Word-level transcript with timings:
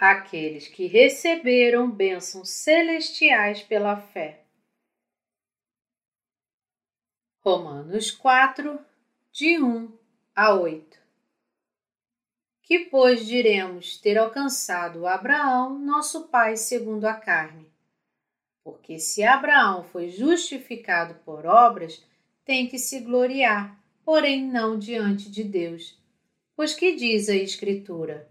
aqueles 0.00 0.66
que 0.66 0.86
receberam 0.86 1.90
bênçãos 1.90 2.48
celestiais 2.48 3.62
pela 3.62 4.00
fé. 4.00 4.44
Romanos 7.40 8.10
4, 8.10 8.78
de 9.30 9.62
1 9.62 9.92
a 10.34 10.54
8. 10.54 10.98
Que, 12.62 12.78
pois, 12.86 13.26
diremos 13.26 13.98
ter 13.98 14.16
alcançado 14.16 15.06
Abraão, 15.06 15.78
nosso 15.78 16.28
pai, 16.28 16.56
segundo 16.56 17.04
a 17.04 17.12
carne? 17.12 17.70
Porque 18.64 18.98
se 18.98 19.22
Abraão 19.22 19.84
foi 19.84 20.08
justificado 20.08 21.16
por 21.26 21.44
obras, 21.44 22.02
tem 22.42 22.66
que 22.68 22.78
se 22.78 23.00
gloriar, 23.00 23.78
porém 24.02 24.46
não 24.46 24.78
diante 24.78 25.30
de 25.30 25.44
Deus. 25.44 25.98
Pois 26.56 26.72
que 26.72 26.96
diz 26.96 27.28
a 27.28 27.34
Escritura? 27.34 28.29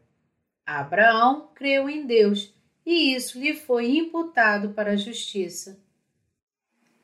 Abraão 0.78 1.50
creu 1.56 1.90
em 1.90 2.06
Deus 2.06 2.54
e 2.86 3.16
isso 3.16 3.40
lhe 3.40 3.56
foi 3.56 3.98
imputado 3.98 4.70
para 4.70 4.92
a 4.92 4.96
justiça. 4.96 5.80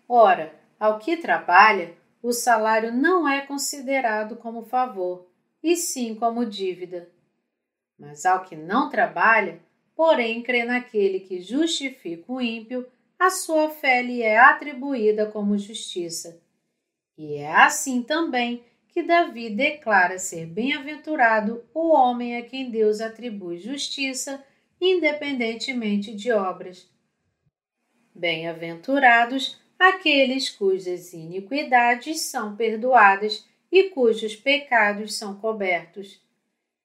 Ora, 0.07 0.53
ao 0.79 0.99
que 0.99 1.17
trabalha, 1.17 1.97
o 2.21 2.31
salário 2.31 2.93
não 2.93 3.27
é 3.27 3.41
considerado 3.41 4.35
como 4.35 4.65
favor, 4.65 5.27
e 5.63 5.75
sim 5.75 6.13
como 6.13 6.45
dívida. 6.45 7.09
Mas 7.97 8.23
ao 8.25 8.43
que 8.43 8.55
não 8.55 8.89
trabalha, 8.89 9.59
porém 9.95 10.43
crê 10.43 10.63
naquele 10.63 11.19
que 11.19 11.41
justifica 11.41 12.31
o 12.31 12.41
ímpio, 12.41 12.87
a 13.17 13.31
sua 13.31 13.69
fé 13.69 14.01
lhe 14.03 14.21
é 14.21 14.37
atribuída 14.37 15.25
como 15.31 15.57
justiça. 15.57 16.39
E 17.17 17.37
é 17.37 17.55
assim 17.55 18.03
também 18.03 18.63
que 18.95 19.03
Davi 19.03 19.49
declara 19.49 20.17
ser 20.17 20.45
bem-aventurado 20.45 21.65
o 21.73 21.91
homem 21.91 22.37
a 22.37 22.43
quem 22.43 22.71
Deus 22.71 23.01
atribui 23.01 23.57
justiça, 23.57 24.41
independentemente 24.79 26.15
de 26.15 26.31
obras. 26.31 26.89
Bem-aventurados 28.15 29.59
aqueles 29.77 30.49
cujas 30.49 31.11
iniquidades 31.11 32.21
são 32.21 32.55
perdoadas 32.55 33.45
e 33.69 33.89
cujos 33.89 34.33
pecados 34.33 35.15
são 35.15 35.35
cobertos. 35.41 36.25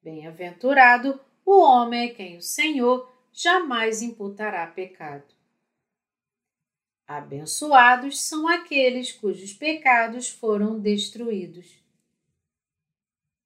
Bem-aventurado 0.03 1.21
o 1.47 1.61
homem 1.61 2.11
a 2.11 2.13
quem 2.13 2.39
o 2.39 2.43
Senhor 2.43 3.09
jamais 3.33 4.03
imputará 4.03 4.67
pecado. 4.67 5.33
Abençoados 7.07 8.21
são 8.21 8.49
aqueles 8.49 9.13
cujos 9.13 9.53
pecados 9.53 10.29
foram 10.29 10.81
destruídos. 10.81 11.80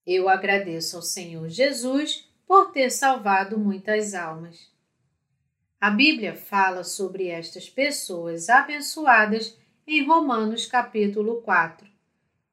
Eu 0.06 0.28
agradeço 0.28 0.96
ao 0.96 1.02
Senhor 1.02 1.48
Jesus 1.48 2.28
por 2.46 2.72
ter 2.72 2.90
salvado 2.90 3.58
muitas 3.58 4.14
almas. 4.14 4.70
A 5.80 5.90
Bíblia 5.90 6.34
fala 6.34 6.84
sobre 6.84 7.28
estas 7.28 7.70
pessoas 7.70 8.50
abençoadas 8.50 9.58
em 9.86 10.04
Romanos 10.04 10.66
capítulo 10.66 11.40
4. 11.42 11.88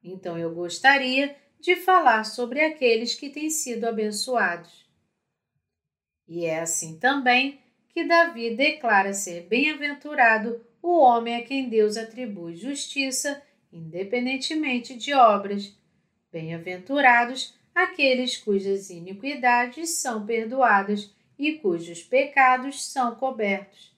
Então 0.03 0.37
eu 0.37 0.53
gostaria 0.55 1.35
de 1.59 1.75
falar 1.75 2.23
sobre 2.23 2.61
aqueles 2.61 3.15
que 3.15 3.29
têm 3.29 3.49
sido 3.49 3.85
abençoados. 3.85 4.89
E 6.27 6.45
é 6.45 6.61
assim 6.61 6.97
também 6.97 7.59
que 7.89 8.05
Davi 8.05 8.55
declara 8.55 9.13
ser 9.13 9.47
bem-aventurado 9.47 10.65
o 10.81 10.97
homem 10.99 11.35
a 11.35 11.43
quem 11.43 11.67
Deus 11.67 11.97
atribui 11.97 12.55
justiça, 12.55 13.41
independentemente 13.71 14.95
de 14.95 15.13
obras 15.13 15.75
Bem-aventurados 16.31 17.53
aqueles 17.75 18.37
cujas 18.37 18.89
iniquidades 18.89 20.01
são 20.01 20.25
perdoadas 20.25 21.13
e 21.37 21.53
cujos 21.53 22.03
pecados 22.03 22.83
são 22.85 23.15
cobertos. 23.15 23.93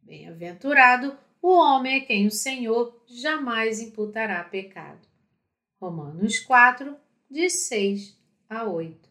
Bem-aventurado 0.00 1.18
o 1.42 1.48
homem 1.58 2.00
a 2.00 2.04
quem 2.06 2.26
o 2.26 2.30
Senhor 2.30 2.98
jamais 3.06 3.80
imputará 3.80 4.42
pecado. 4.44 5.06
Romanos 5.80 6.38
4, 6.38 6.96
de 7.30 7.50
6 7.50 8.16
a 8.48 8.64
8. 8.64 9.08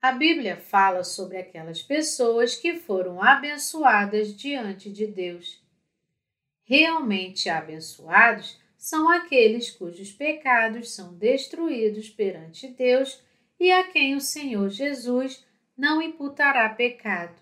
A 0.00 0.12
Bíblia 0.12 0.56
fala 0.56 1.02
sobre 1.02 1.38
aquelas 1.38 1.82
pessoas 1.82 2.54
que 2.54 2.76
foram 2.76 3.20
abençoadas 3.20 4.36
diante 4.36 4.92
de 4.92 5.06
Deus. 5.06 5.60
Realmente 6.62 7.48
abençoados 7.48 8.58
são 8.86 9.08
aqueles 9.08 9.68
cujos 9.68 10.12
pecados 10.12 10.94
são 10.94 11.12
destruídos 11.12 12.08
perante 12.08 12.68
Deus 12.68 13.20
e 13.58 13.72
a 13.72 13.90
quem 13.90 14.14
o 14.14 14.20
Senhor 14.20 14.70
Jesus 14.70 15.44
não 15.76 16.00
imputará 16.00 16.68
pecado. 16.68 17.34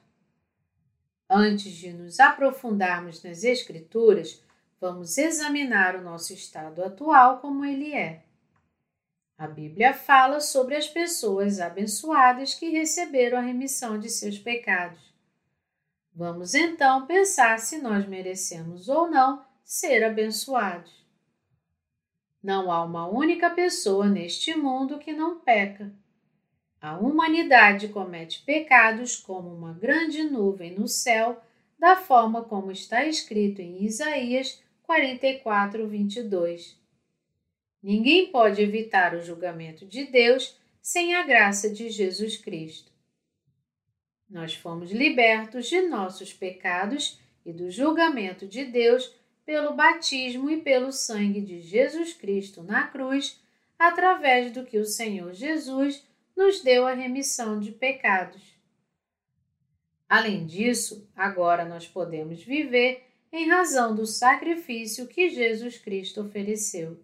Antes 1.28 1.71
de 1.72 1.93
nos 1.93 2.19
aprofundarmos 2.19 3.22
nas 3.22 3.44
Escrituras, 3.44 4.43
vamos 4.81 5.19
examinar 5.19 5.97
o 5.97 6.00
nosso 6.00 6.33
estado 6.33 6.83
atual 6.83 7.41
como 7.41 7.62
ele 7.62 7.93
é. 7.93 8.22
A 9.37 9.47
Bíblia 9.47 9.93
fala 9.93 10.41
sobre 10.41 10.77
as 10.77 10.88
pessoas 10.88 11.60
abençoadas 11.60 12.54
que 12.54 12.71
receberam 12.71 13.37
a 13.37 13.43
remissão 13.43 13.99
de 13.99 14.09
seus 14.09 14.38
pecados. 14.38 15.15
Vamos 16.10 16.54
então 16.54 17.04
pensar 17.04 17.59
se 17.59 17.83
nós 17.83 18.09
merecemos 18.09 18.88
ou 18.88 19.10
não 19.10 19.44
ser 19.62 20.03
abençoados. 20.04 21.03
Não 22.44 22.71
há 22.71 22.84
uma 22.84 23.09
única 23.09 23.49
pessoa 23.49 24.06
neste 24.06 24.55
mundo 24.55 24.99
que 24.99 25.15
não 25.15 25.41
peca. 25.41 25.91
A 26.78 26.99
humanidade 26.99 27.88
comete 27.88 28.43
pecados 28.43 29.16
como 29.16 29.49
uma 29.49 29.72
grande 29.72 30.22
nuvem 30.22 30.75
no 30.75 30.87
céu, 30.87 31.43
da 31.78 31.97
forma 31.97 32.44
como 32.44 32.71
está 32.71 33.06
escrito 33.06 33.62
em 33.62 33.83
Isaías 33.87 34.62
44, 34.83 35.88
22. 35.88 36.78
Ninguém 37.83 38.31
pode 38.31 38.60
evitar 38.60 39.15
o 39.15 39.22
julgamento 39.22 39.87
de 39.87 40.04
Deus 40.04 40.60
sem 40.83 41.15
a 41.15 41.22
graça 41.22 41.71
de 41.71 41.88
Jesus 41.88 42.37
Cristo. 42.37 42.93
Nós 44.28 44.54
fomos 44.54 44.93
libertos 44.93 45.66
de 45.66 45.81
nossos 45.81 46.31
pecados 46.31 47.19
e 47.47 47.54
do 47.54 47.71
julgamento 47.71 48.47
de 48.47 48.66
Deus 48.66 49.15
pelo 49.44 49.75
batismo 49.75 50.50
e 50.50 50.60
pelo 50.60 50.93
sangue 50.93 51.41
de 51.41 51.60
Jesus 51.60 52.12
Cristo 52.12 52.62
na 52.62 52.87
cruz, 52.87 53.41
através 53.78 54.53
do 54.53 54.65
que 54.65 54.78
o 54.78 54.84
Senhor 54.84 55.32
Jesus 55.32 56.06
nos 56.37 56.60
deu 56.62 56.87
a 56.87 56.94
remissão 56.94 57.60
de 57.60 57.72
pecados. 57.72 58.54
Além 60.09 60.47
disso, 60.47 61.09
agora 61.15 61.65
nós 61.65 61.87
podemos 61.87 62.43
viver 62.43 63.04
em 63.33 63.49
razão 63.49 63.94
do 63.94 64.06
sacrifício 64.06 65.09
que 65.09 65.28
Jesus 65.28 65.77
Cristo 65.78 66.22
ofereceu. 66.22 67.00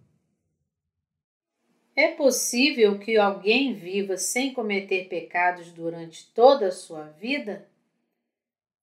É 1.95 2.09
possível 2.09 2.99
que 2.99 3.17
alguém 3.17 3.75
viva 3.75 4.17
sem 4.17 4.55
cometer 4.55 5.09
pecados 5.09 5.73
durante 5.73 6.33
toda 6.33 6.69
a 6.69 6.73
sua 6.73 7.05
vida? 7.05 7.69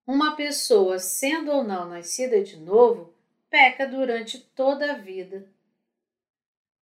Uma 0.05 0.35
pessoa, 0.35 0.99
sendo 0.99 1.51
ou 1.51 1.63
não 1.63 1.87
nascida 1.87 2.43
de 2.43 2.57
novo, 2.57 3.13
peca 3.49 3.87
durante 3.87 4.39
toda 4.39 4.91
a 4.91 4.97
vida. 4.97 5.51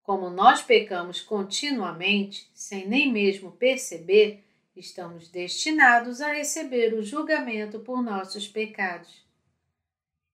Como 0.02 0.30
nós 0.30 0.62
pecamos 0.62 1.22
continuamente, 1.22 2.50
sem 2.54 2.88
nem 2.88 3.12
mesmo 3.12 3.52
perceber, 3.52 4.44
estamos 4.76 5.30
destinados 5.30 6.22
a 6.22 6.32
receber 6.32 6.94
o 6.94 7.04
julgamento 7.04 7.80
por 7.80 8.04
nossos 8.04 8.48
pecados. 8.48 9.26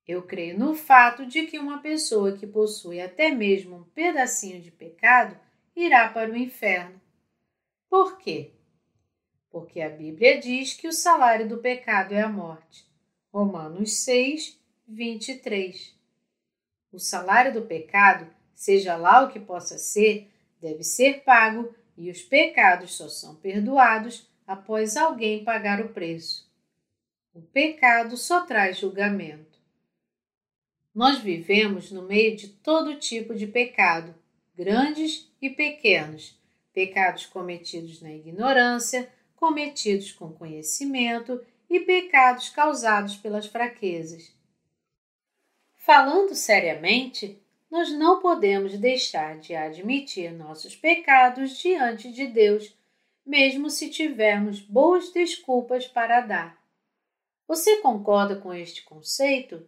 Eu 0.06 0.24
creio 0.24 0.58
no 0.58 0.76
fato 0.76 1.26
de 1.26 1.44
que 1.44 1.60
uma 1.60 1.80
pessoa 1.80 2.36
que 2.36 2.46
possui 2.46 3.00
até 3.00 3.30
mesmo 3.30 3.78
um 3.78 3.84
pedacinho 3.84 4.62
de 4.62 4.72
pecado 4.72 5.40
irá 5.76 6.10
para 6.10 6.32
o 6.32 6.36
inferno. 6.36 7.00
Por 7.90 8.18
quê? 8.18 8.52
Porque 9.50 9.80
a 9.80 9.90
Bíblia 9.90 10.40
diz 10.40 10.74
que 10.74 10.88
o 10.88 10.94
salário 10.94 11.48
do 11.48 11.60
pecado 11.60 12.14
é 12.14 12.22
a 12.22 12.30
morte. 12.30 12.86
Romanos 13.32 13.94
6, 14.04 14.60
23. 14.88 16.01
O 16.92 17.00
salário 17.00 17.54
do 17.54 17.62
pecado, 17.62 18.28
seja 18.54 18.96
lá 18.96 19.24
o 19.24 19.32
que 19.32 19.40
possa 19.40 19.78
ser, 19.78 20.30
deve 20.60 20.84
ser 20.84 21.24
pago 21.24 21.74
e 21.98 22.10
os 22.10 22.22
pecados 22.22 22.94
só 22.96 23.08
são 23.08 23.36
perdoados 23.36 24.28
após 24.46 24.98
alguém 24.98 25.44
pagar 25.44 25.80
o 25.80 25.90
preço. 25.90 26.50
O 27.34 27.42
pecado 27.42 28.18
só 28.18 28.42
traz 28.42 28.78
julgamento. 28.78 29.60
Nós 30.94 31.20
vivemos 31.20 31.92
no 31.92 32.02
meio 32.02 32.36
de 32.36 32.50
todo 32.50 33.00
tipo 33.00 33.34
de 33.34 33.48
pecado, 33.48 34.14
grandes 34.54 35.32
e 35.42 35.50
pequenos, 35.50 36.38
pecados 36.74 37.26
cometidos 37.26 38.02
na 38.02 38.12
ignorância, 38.12 39.10
cometidos 39.38 40.12
com 40.12 40.34
conhecimento 40.34 41.42
e 41.70 41.80
pecados 41.80 42.50
causados 42.50 43.16
pelas 43.16 43.48
fraquezas. 43.48 44.36
Falando 45.84 46.36
seriamente, 46.36 47.42
nós 47.70 47.92
não 47.92 48.20
podemos 48.20 48.78
deixar 48.78 49.40
de 49.40 49.56
admitir 49.56 50.32
nossos 50.32 50.76
pecados 50.76 51.58
diante 51.58 52.12
de 52.12 52.28
Deus, 52.28 52.78
mesmo 53.26 53.68
se 53.68 53.90
tivermos 53.90 54.62
boas 54.62 55.12
desculpas 55.12 55.88
para 55.88 56.22
dar. 56.22 56.62
Você 57.48 57.78
concorda 57.78 58.36
com 58.36 58.54
este 58.54 58.84
conceito? 58.84 59.68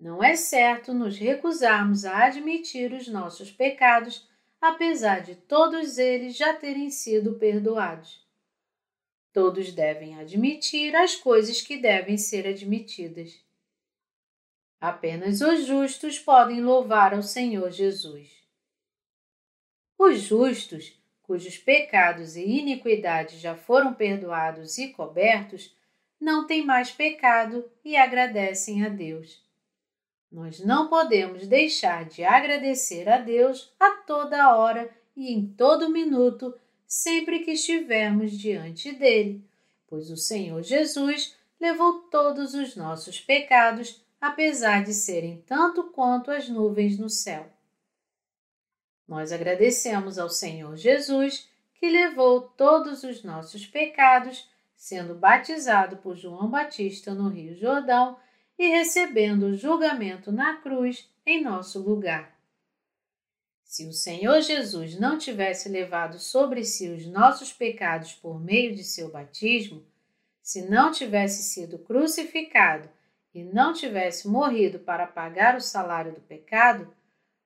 Não 0.00 0.20
é 0.20 0.34
certo 0.34 0.92
nos 0.92 1.16
recusarmos 1.16 2.04
a 2.04 2.24
admitir 2.24 2.92
os 2.92 3.06
nossos 3.06 3.52
pecados, 3.52 4.28
apesar 4.60 5.20
de 5.20 5.36
todos 5.36 5.96
eles 5.96 6.36
já 6.36 6.54
terem 6.54 6.90
sido 6.90 7.34
perdoados. 7.34 8.26
Todos 9.32 9.70
devem 9.70 10.18
admitir 10.18 10.96
as 10.96 11.14
coisas 11.14 11.62
que 11.62 11.76
devem 11.76 12.18
ser 12.18 12.48
admitidas. 12.48 13.46
Apenas 14.80 15.40
os 15.40 15.64
justos 15.66 16.18
podem 16.18 16.60
louvar 16.60 17.12
ao 17.12 17.22
Senhor 17.22 17.70
Jesus. 17.70 18.30
Os 19.98 20.20
justos, 20.20 20.96
cujos 21.22 21.58
pecados 21.58 22.36
e 22.36 22.44
iniquidades 22.44 23.40
já 23.40 23.56
foram 23.56 23.92
perdoados 23.92 24.78
e 24.78 24.88
cobertos, 24.88 25.76
não 26.20 26.46
têm 26.46 26.64
mais 26.64 26.90
pecado 26.92 27.68
e 27.84 27.96
agradecem 27.96 28.84
a 28.84 28.88
Deus. 28.88 29.42
Nós 30.30 30.60
não 30.60 30.88
podemos 30.88 31.46
deixar 31.46 32.04
de 32.04 32.22
agradecer 32.22 33.08
a 33.08 33.18
Deus 33.18 33.72
a 33.80 33.90
toda 34.06 34.56
hora 34.56 34.90
e 35.16 35.32
em 35.32 35.46
todo 35.46 35.90
minuto, 35.90 36.54
sempre 36.86 37.40
que 37.40 37.52
estivermos 37.52 38.32
diante 38.32 38.92
dele, 38.92 39.42
pois 39.88 40.10
o 40.10 40.16
Senhor 40.16 40.62
Jesus 40.62 41.36
levou 41.60 42.02
todos 42.02 42.54
os 42.54 42.76
nossos 42.76 43.20
pecados, 43.20 44.00
apesar 44.20 44.82
de 44.84 44.92
serem 44.92 45.42
tanto 45.46 45.84
quanto 45.84 46.30
as 46.30 46.48
nuvens 46.48 46.98
no 46.98 47.08
céu. 47.08 47.50
Nós 49.06 49.32
agradecemos 49.32 50.18
ao 50.18 50.28
Senhor 50.28 50.76
Jesus 50.76 51.48
que 51.74 51.88
levou 51.88 52.40
todos 52.40 53.04
os 53.04 53.22
nossos 53.22 53.66
pecados, 53.66 54.48
sendo 54.76 55.14
batizado 55.14 55.96
por 55.98 56.16
João 56.16 56.50
Batista 56.50 57.14
no 57.14 57.28
Rio 57.28 57.54
Jordão 57.54 58.18
e 58.58 58.66
recebendo 58.68 59.44
o 59.44 59.54
julgamento 59.54 60.32
na 60.32 60.56
cruz 60.56 61.08
em 61.24 61.42
nosso 61.42 61.80
lugar. 61.80 62.36
Se 63.62 63.86
o 63.86 63.92
Senhor 63.92 64.40
Jesus 64.40 64.98
não 64.98 65.18
tivesse 65.18 65.68
levado 65.68 66.18
sobre 66.18 66.64
si 66.64 66.88
os 66.88 67.06
nossos 67.06 67.52
pecados 67.52 68.14
por 68.14 68.40
meio 68.40 68.74
de 68.74 68.82
seu 68.82 69.10
batismo, 69.10 69.84
se 70.42 70.68
não 70.68 70.90
tivesse 70.90 71.42
sido 71.42 71.78
crucificado 71.78 72.88
e 73.34 73.44
não 73.44 73.72
tivesse 73.72 74.28
morrido 74.28 74.78
para 74.78 75.06
pagar 75.06 75.56
o 75.56 75.60
salário 75.60 76.12
do 76.12 76.20
pecado, 76.20 76.92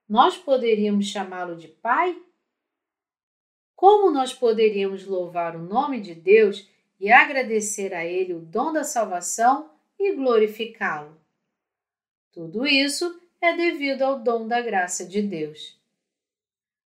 nós 0.07 0.37
poderíamos 0.37 1.07
chamá-lo 1.07 1.55
de 1.55 1.67
Pai? 1.67 2.19
Como 3.75 4.11
nós 4.11 4.33
poderíamos 4.33 5.05
louvar 5.05 5.55
o 5.55 5.63
nome 5.63 5.99
de 5.99 6.15
Deus 6.15 6.67
e 6.99 7.11
agradecer 7.11 7.93
a 7.93 8.05
Ele 8.05 8.33
o 8.33 8.39
dom 8.39 8.71
da 8.71 8.83
salvação 8.83 9.69
e 9.99 10.13
glorificá-lo. 10.15 11.17
Tudo 12.31 12.65
isso 12.65 13.19
é 13.41 13.55
devido 13.55 14.03
ao 14.03 14.19
dom 14.19 14.47
da 14.47 14.61
graça 14.61 15.05
de 15.05 15.21
Deus. 15.21 15.77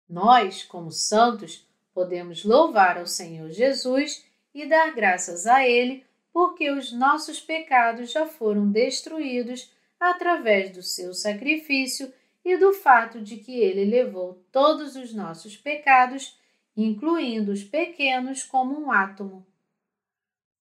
Nós, 0.08 0.64
como 0.64 0.92
santos, 0.92 1.68
podemos 1.94 2.44
louvar 2.46 2.98
ao 2.98 3.06
Senhor 3.06 3.50
Jesus 3.50 4.26
e 4.54 4.66
dar 4.66 4.94
graças 4.94 5.46
a 5.46 5.68
Ele 5.68 6.05
porque 6.36 6.70
os 6.70 6.92
nossos 6.92 7.40
pecados 7.40 8.12
já 8.12 8.28
foram 8.28 8.70
destruídos 8.70 9.72
através 9.98 10.70
do 10.70 10.84
seu 10.84 11.14
sacrifício 11.14 12.14
e 12.44 12.58
do 12.58 12.74
fato 12.74 13.22
de 13.22 13.38
que 13.38 13.58
Ele 13.58 13.86
levou 13.86 14.44
todos 14.52 14.98
os 14.98 15.14
nossos 15.14 15.56
pecados, 15.56 16.38
incluindo 16.76 17.54
os 17.54 17.64
pequenos, 17.64 18.44
como 18.44 18.78
um 18.78 18.92
átomo. 18.92 19.48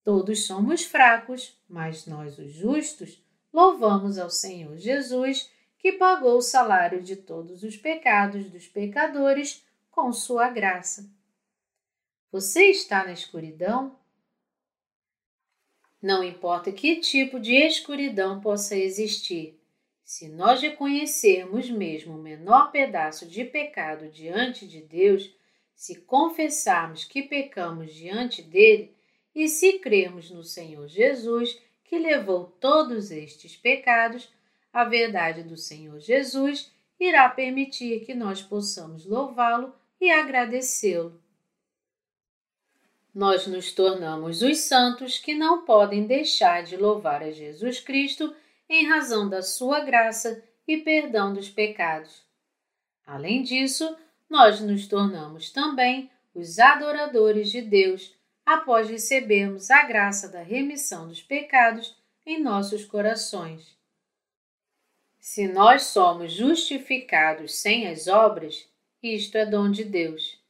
Todos 0.04 0.46
somos 0.46 0.84
fracos, 0.84 1.60
mas 1.68 2.06
nós, 2.06 2.38
os 2.38 2.52
justos, 2.52 3.20
louvamos 3.52 4.16
ao 4.16 4.30
Senhor 4.30 4.76
Jesus, 4.76 5.50
que 5.76 5.90
pagou 5.90 6.36
o 6.36 6.40
salário 6.40 7.02
de 7.02 7.16
todos 7.16 7.64
os 7.64 7.76
pecados 7.76 8.48
dos 8.48 8.68
pecadores 8.68 9.66
com 9.90 10.12
sua 10.12 10.50
graça. 10.50 11.10
Você 12.30 12.66
está 12.66 13.04
na 13.04 13.12
escuridão? 13.12 14.03
Não 16.04 16.22
importa 16.22 16.70
que 16.70 16.96
tipo 16.96 17.40
de 17.40 17.54
escuridão 17.54 18.38
possa 18.38 18.76
existir, 18.76 19.58
se 20.04 20.28
nós 20.28 20.60
reconhecermos 20.60 21.70
mesmo 21.70 22.12
o 22.12 22.22
menor 22.22 22.70
pedaço 22.70 23.26
de 23.26 23.42
pecado 23.42 24.10
diante 24.10 24.68
de 24.68 24.82
Deus, 24.82 25.34
se 25.74 26.02
confessarmos 26.02 27.06
que 27.06 27.22
pecamos 27.22 27.94
diante 27.94 28.42
dele, 28.42 28.94
e 29.34 29.48
se 29.48 29.78
crermos 29.78 30.30
no 30.30 30.44
Senhor 30.44 30.86
Jesus, 30.88 31.58
que 31.84 31.98
levou 31.98 32.54
todos 32.60 33.10
estes 33.10 33.56
pecados, 33.56 34.30
a 34.70 34.84
verdade 34.84 35.42
do 35.42 35.56
Senhor 35.56 35.98
Jesus 36.00 36.70
irá 37.00 37.30
permitir 37.30 38.04
que 38.04 38.12
nós 38.12 38.42
possamos 38.42 39.06
louvá-lo 39.06 39.74
e 39.98 40.10
agradecê-lo. 40.10 41.18
Nós 43.14 43.46
nos 43.46 43.72
tornamos 43.72 44.42
os 44.42 44.58
santos 44.58 45.18
que 45.18 45.34
não 45.34 45.64
podem 45.64 46.04
deixar 46.04 46.64
de 46.64 46.76
louvar 46.76 47.22
a 47.22 47.30
Jesus 47.30 47.78
Cristo 47.78 48.34
em 48.68 48.86
razão 48.88 49.28
da 49.28 49.40
sua 49.40 49.80
graça 49.80 50.42
e 50.66 50.78
perdão 50.78 51.32
dos 51.32 51.48
pecados. 51.48 52.24
Além 53.06 53.42
disso, 53.42 53.96
nós 54.28 54.60
nos 54.60 54.88
tornamos 54.88 55.50
também 55.50 56.10
os 56.34 56.58
adoradores 56.58 57.50
de 57.50 57.62
Deus 57.62 58.12
após 58.44 58.90
recebermos 58.90 59.70
a 59.70 59.84
graça 59.84 60.28
da 60.28 60.42
remissão 60.42 61.06
dos 61.06 61.22
pecados 61.22 61.96
em 62.26 62.42
nossos 62.42 62.84
corações. 62.84 63.76
Se 65.20 65.46
nós 65.46 65.84
somos 65.84 66.32
justificados 66.32 67.54
sem 67.54 67.86
as 67.86 68.08
obras, 68.08 68.68
isto 69.02 69.38
é 69.38 69.46
dom 69.46 69.70
de 69.70 69.84
Deus. 69.84 70.42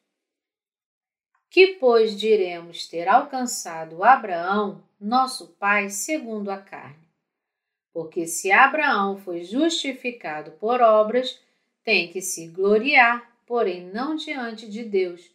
Que, 1.54 1.68
pois, 1.78 2.18
diremos 2.18 2.88
ter 2.88 3.06
alcançado 3.06 4.02
Abraão, 4.02 4.82
nosso 5.00 5.54
pai, 5.54 5.88
segundo 5.88 6.50
a 6.50 6.58
carne? 6.58 7.06
Porque 7.92 8.26
se 8.26 8.50
Abraão 8.50 9.16
foi 9.18 9.44
justificado 9.44 10.50
por 10.58 10.80
obras, 10.80 11.40
tem 11.84 12.10
que 12.10 12.20
se 12.20 12.48
gloriar, 12.48 13.38
porém 13.46 13.86
não 13.86 14.16
diante 14.16 14.68
de 14.68 14.82
Deus. 14.82 15.30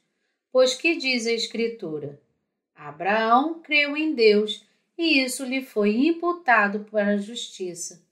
Pois 0.52 0.76
que 0.76 0.98
diz 0.98 1.26
a 1.26 1.32
Escritura? 1.32 2.22
Abraão 2.76 3.62
creu 3.62 3.96
em 3.96 4.14
Deus 4.14 4.68
e 4.98 5.24
isso 5.24 5.46
lhe 5.46 5.62
foi 5.62 6.06
imputado 6.06 6.82
para 6.92 7.14
a 7.14 7.18
justiça. 7.18 8.06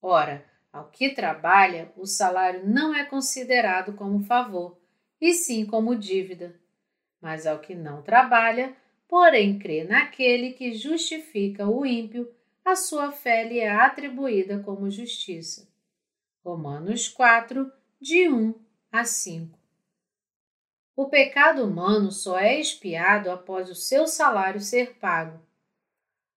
Ora, 0.00 0.44
ao 0.72 0.84
que 0.84 1.08
trabalha, 1.08 1.90
o 1.96 2.06
salário 2.06 2.64
não 2.64 2.94
é 2.94 3.04
considerado 3.04 3.92
como 3.94 4.22
favor, 4.22 4.78
e 5.20 5.34
sim 5.34 5.66
como 5.66 5.96
dívida. 5.96 6.62
Mas 7.24 7.46
ao 7.46 7.58
que 7.58 7.74
não 7.74 8.02
trabalha, 8.02 8.76
porém 9.08 9.58
crê 9.58 9.82
naquele 9.82 10.52
que 10.52 10.74
justifica 10.74 11.66
o 11.66 11.86
ímpio, 11.86 12.30
a 12.62 12.76
sua 12.76 13.10
fé 13.12 13.48
lhe 13.48 13.60
é 13.60 13.70
atribuída 13.70 14.58
como 14.58 14.90
justiça. 14.90 15.66
Romanos 16.44 17.08
4, 17.08 17.72
de 17.98 18.28
1 18.28 18.54
a 18.92 19.06
5. 19.06 19.58
O 20.94 21.08
pecado 21.08 21.64
humano 21.64 22.12
só 22.12 22.38
é 22.38 22.60
expiado 22.60 23.30
após 23.30 23.70
o 23.70 23.74
seu 23.74 24.06
salário 24.06 24.60
ser 24.60 24.98
pago. 24.98 25.40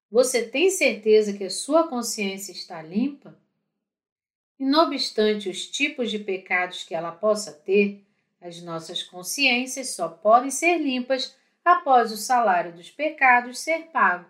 Você 0.09 0.47
tem 0.47 0.69
certeza 0.69 1.37
que 1.37 1.43
a 1.43 1.49
sua 1.49 1.89
consciência 1.89 2.53
está 2.53 2.81
limpa? 2.81 3.37
E 4.57 4.63
não 4.63 4.85
obstante 4.85 5.49
os 5.49 5.67
tipos 5.67 6.09
de 6.09 6.17
pecados 6.17 6.85
que 6.85 6.95
ela 6.95 7.11
possa 7.11 7.51
ter, 7.51 8.06
as 8.39 8.61
nossas 8.61 9.03
consciências 9.03 9.89
só 9.89 10.07
podem 10.07 10.51
ser 10.51 10.77
limpas 10.77 11.35
após 11.63 12.11
o 12.11 12.17
salário 12.17 12.73
dos 12.73 12.89
pecados 12.89 13.59
ser 13.59 13.87
pago. 13.87 14.29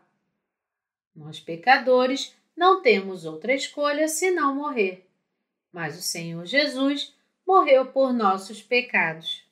Nós, 1.15 1.39
pecadores, 1.39 2.35
não 2.55 2.81
temos 2.81 3.25
outra 3.25 3.53
escolha 3.53 4.07
senão 4.07 4.55
morrer. 4.55 5.07
Mas 5.71 5.97
o 5.97 6.01
Senhor 6.01 6.45
Jesus 6.45 7.15
morreu 7.45 7.85
por 7.91 8.13
nossos 8.13 8.61
pecados. 8.61 9.45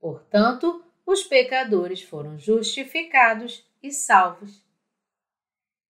Portanto, 0.00 0.84
os 1.06 1.22
pecadores 1.22 2.02
foram 2.02 2.38
justificados 2.38 3.64
e 3.82 3.90
salvos. 3.92 4.62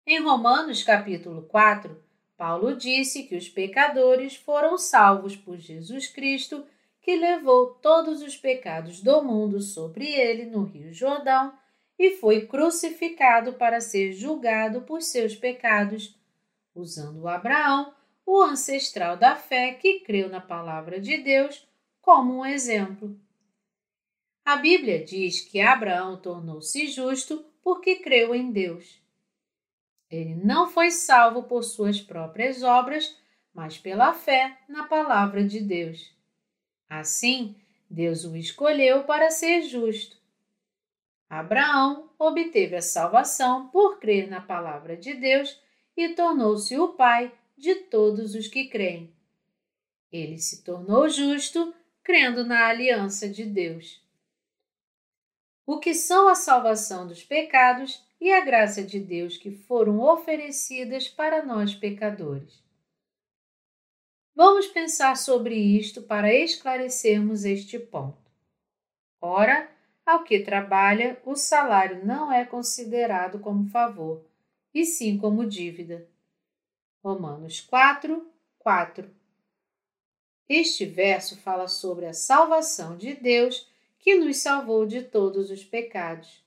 Em 0.05 0.21
Romanos 0.21 0.83
capítulo 0.83 1.43
4, 1.43 2.03
Paulo 2.39 2.73
disse 2.73 3.23
que 3.23 3.35
os 3.35 3.49
pecadores 3.49 4.33
foram 4.33 4.77
salvos 4.77 5.35
por 5.35 5.57
Jesus 5.57 6.07
Cristo, 6.07 6.65
que 7.01 7.17
levou 7.17 7.71
todos 7.81 8.21
os 8.21 8.37
pecados 8.37 9.01
do 9.01 9.21
mundo 9.21 9.59
sobre 9.59 10.05
ele 10.05 10.45
no 10.45 10.63
Rio 10.63 10.93
Jordão 10.93 11.51
e 11.99 12.11
foi 12.11 12.47
crucificado 12.47 13.55
para 13.55 13.81
ser 13.81 14.13
julgado 14.13 14.83
por 14.83 15.01
seus 15.01 15.35
pecados, 15.35 16.17
usando 16.73 17.27
Abraão, 17.27 17.93
o 18.25 18.41
ancestral 18.41 19.17
da 19.17 19.35
fé 19.35 19.73
que 19.73 19.99
creu 19.99 20.29
na 20.29 20.39
palavra 20.39 20.97
de 20.97 21.17
Deus, 21.17 21.67
como 22.01 22.37
um 22.37 22.45
exemplo. 22.45 23.19
A 24.45 24.55
Bíblia 24.55 25.03
diz 25.03 25.41
que 25.41 25.59
Abraão 25.59 26.15
tornou-se 26.15 26.87
justo 26.87 27.43
porque 27.61 27.97
creu 27.97 28.33
em 28.33 28.49
Deus. 28.49 29.08
Ele 30.09 30.35
não 30.35 30.67
foi 30.67 30.89
salvo 30.89 31.43
por 31.43 31.63
suas 31.63 32.01
próprias 32.01 32.63
obras, 32.63 33.17
mas 33.53 33.77
pela 33.77 34.13
fé 34.13 34.57
na 34.67 34.83
palavra 34.87 35.43
de 35.43 35.59
Deus. 35.59 36.11
Assim, 36.89 37.55
Deus 37.89 38.23
o 38.23 38.35
escolheu 38.35 39.03
para 39.03 39.29
ser 39.29 39.61
justo. 39.63 40.17
Abraão 41.29 42.09
obteve 42.17 42.75
a 42.75 42.81
salvação 42.81 43.67
por 43.69 43.99
crer 43.99 44.27
na 44.27 44.41
palavra 44.41 44.97
de 44.97 45.13
Deus 45.13 45.61
e 45.95 46.09
tornou-se 46.09 46.75
o 46.77 46.89
pai 46.89 47.31
de 47.55 47.75
todos 47.75 48.33
os 48.33 48.47
que 48.47 48.67
creem. 48.67 49.13
Ele 50.11 50.39
se 50.39 50.63
tornou 50.63 51.07
justo 51.07 51.73
crendo 52.03 52.43
na 52.43 52.67
aliança 52.67 53.29
de 53.29 53.45
Deus. 53.45 54.01
O 55.65 55.77
que 55.77 55.93
são 55.93 56.27
a 56.27 56.33
salvação 56.33 57.05
dos 57.05 57.23
pecados 57.23 58.03
e 58.19 58.31
a 58.31 58.41
graça 58.41 58.83
de 58.83 58.99
Deus 58.99 59.37
que 59.37 59.51
foram 59.51 59.99
oferecidas 60.01 61.07
para 61.07 61.43
nós 61.43 61.73
pecadores? 61.73 62.61
Vamos 64.35 64.67
pensar 64.67 65.17
sobre 65.17 65.55
isto 65.55 66.01
para 66.01 66.33
esclarecermos 66.33 67.43
este 67.45 67.77
ponto. 67.77 68.17
Ora, 69.21 69.69
ao 70.05 70.23
que 70.23 70.39
trabalha, 70.39 71.21
o 71.25 71.35
salário 71.35 72.05
não 72.05 72.31
é 72.31 72.45
considerado 72.45 73.39
como 73.39 73.69
favor, 73.69 74.25
e 74.73 74.85
sim 74.85 75.17
como 75.17 75.45
dívida. 75.45 76.07
Romanos 77.03 77.61
4, 77.61 78.25
4 78.57 79.09
Este 80.47 80.85
verso 80.85 81.37
fala 81.37 81.67
sobre 81.67 82.05
a 82.05 82.13
salvação 82.13 82.97
de 82.97 83.13
Deus 83.13 83.69
que 83.99 84.15
nos 84.15 84.37
salvou 84.37 84.85
de 84.85 85.03
todos 85.03 85.51
os 85.51 85.63
pecados. 85.63 86.43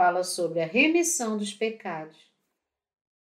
Fala 0.00 0.24
sobre 0.24 0.62
a 0.62 0.66
remissão 0.66 1.36
dos 1.36 1.52
pecados. 1.52 2.16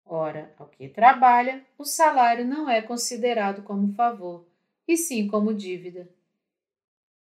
Ora, 0.06 0.54
ao 0.60 0.68
que 0.68 0.90
trabalha, 0.90 1.66
o 1.78 1.86
salário 1.86 2.44
não 2.44 2.70
é 2.70 2.82
considerado 2.82 3.64
como 3.64 3.94
favor, 3.94 4.46
e 4.86 4.98
sim 4.98 5.26
como 5.26 5.54
dívida. 5.54 6.10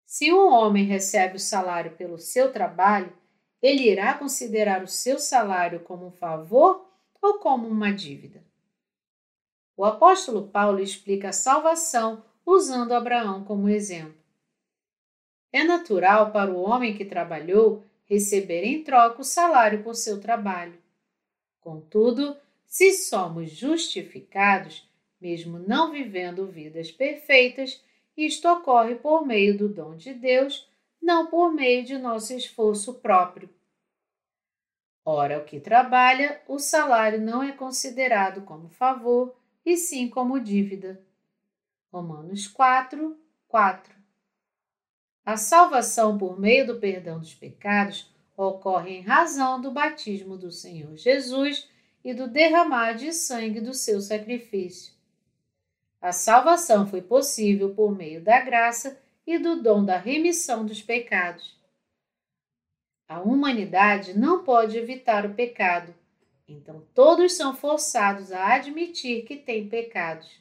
Se 0.07 0.33
um 0.33 0.51
homem 0.51 0.85
recebe 0.85 1.35
o 1.35 1.39
salário 1.39 1.91
pelo 1.91 2.17
seu 2.17 2.51
trabalho, 2.51 3.15
ele 3.61 3.83
irá 3.83 4.15
considerar 4.15 4.81
o 4.81 4.87
seu 4.87 5.19
salário 5.19 5.81
como 5.81 6.07
um 6.07 6.11
favor 6.11 6.89
ou 7.21 7.35
como 7.37 7.67
uma 7.67 7.93
dívida? 7.93 8.43
O 9.75 9.85
apóstolo 9.85 10.47
Paulo 10.47 10.79
explica 10.79 11.29
a 11.29 11.31
salvação 11.31 12.25
usando 12.43 12.91
Abraão 12.91 13.43
como 13.43 13.69
exemplo. 13.69 14.17
É 15.53 15.63
natural 15.63 16.31
para 16.31 16.51
o 16.51 16.59
homem 16.59 16.97
que 16.97 17.05
trabalhou 17.05 17.85
receber 18.07 18.63
em 18.63 18.83
troca 18.83 19.21
o 19.21 19.25
salário 19.25 19.83
por 19.83 19.95
seu 19.95 20.19
trabalho. 20.19 20.77
Contudo, 21.59 22.37
se 22.65 22.93
somos 22.93 23.51
justificados, 23.51 24.89
mesmo 25.19 25.59
não 25.59 25.91
vivendo 25.91 26.47
vidas 26.47 26.91
perfeitas, 26.91 27.83
isto 28.15 28.47
ocorre 28.47 28.95
por 28.95 29.25
meio 29.25 29.57
do 29.57 29.69
dom 29.69 29.95
de 29.95 30.13
Deus, 30.13 30.67
não 31.01 31.27
por 31.27 31.53
meio 31.53 31.85
de 31.85 31.97
nosso 31.97 32.33
esforço 32.33 32.95
próprio. 32.95 33.49
Ora, 35.05 35.37
o 35.37 35.45
que 35.45 35.59
trabalha, 35.59 36.41
o 36.47 36.59
salário 36.59 37.21
não 37.21 37.41
é 37.41 37.51
considerado 37.51 38.41
como 38.41 38.69
favor, 38.69 39.35
e 39.65 39.77
sim 39.77 40.09
como 40.09 40.39
dívida. 40.39 41.01
Romanos 41.91 42.47
4, 42.47 43.17
4. 43.47 43.96
A 45.27 45.35
salvação 45.35 46.17
por 46.17 46.39
meio 46.39 46.65
do 46.65 46.79
perdão 46.79 47.19
dos 47.19 47.33
pecados 47.33 48.09
ocorre 48.37 48.91
em 48.91 49.01
razão 49.01 49.59
do 49.59 49.71
batismo 49.71 50.37
do 50.37 50.49
Senhor 50.49 50.95
Jesus 50.95 51.69
e 52.01 52.13
do 52.13 52.29
derramar 52.29 52.93
de 52.93 53.11
sangue 53.11 53.59
do 53.59 53.73
seu 53.73 53.99
sacrifício. 53.99 54.93
A 55.99 56.13
salvação 56.13 56.87
foi 56.87 57.01
possível 57.01 57.75
por 57.75 57.93
meio 57.93 58.21
da 58.21 58.39
graça 58.39 58.97
e 59.25 59.37
do 59.37 59.61
dom 59.61 59.83
da 59.83 59.97
remissão 59.97 60.65
dos 60.65 60.81
pecados. 60.81 61.59
A 63.05 63.19
humanidade 63.19 64.17
não 64.17 64.45
pode 64.45 64.77
evitar 64.77 65.25
o 65.25 65.33
pecado, 65.33 65.93
então 66.47 66.87
todos 66.95 67.33
são 67.33 67.53
forçados 67.53 68.31
a 68.31 68.55
admitir 68.55 69.25
que 69.25 69.35
têm 69.35 69.67
pecados. 69.67 70.39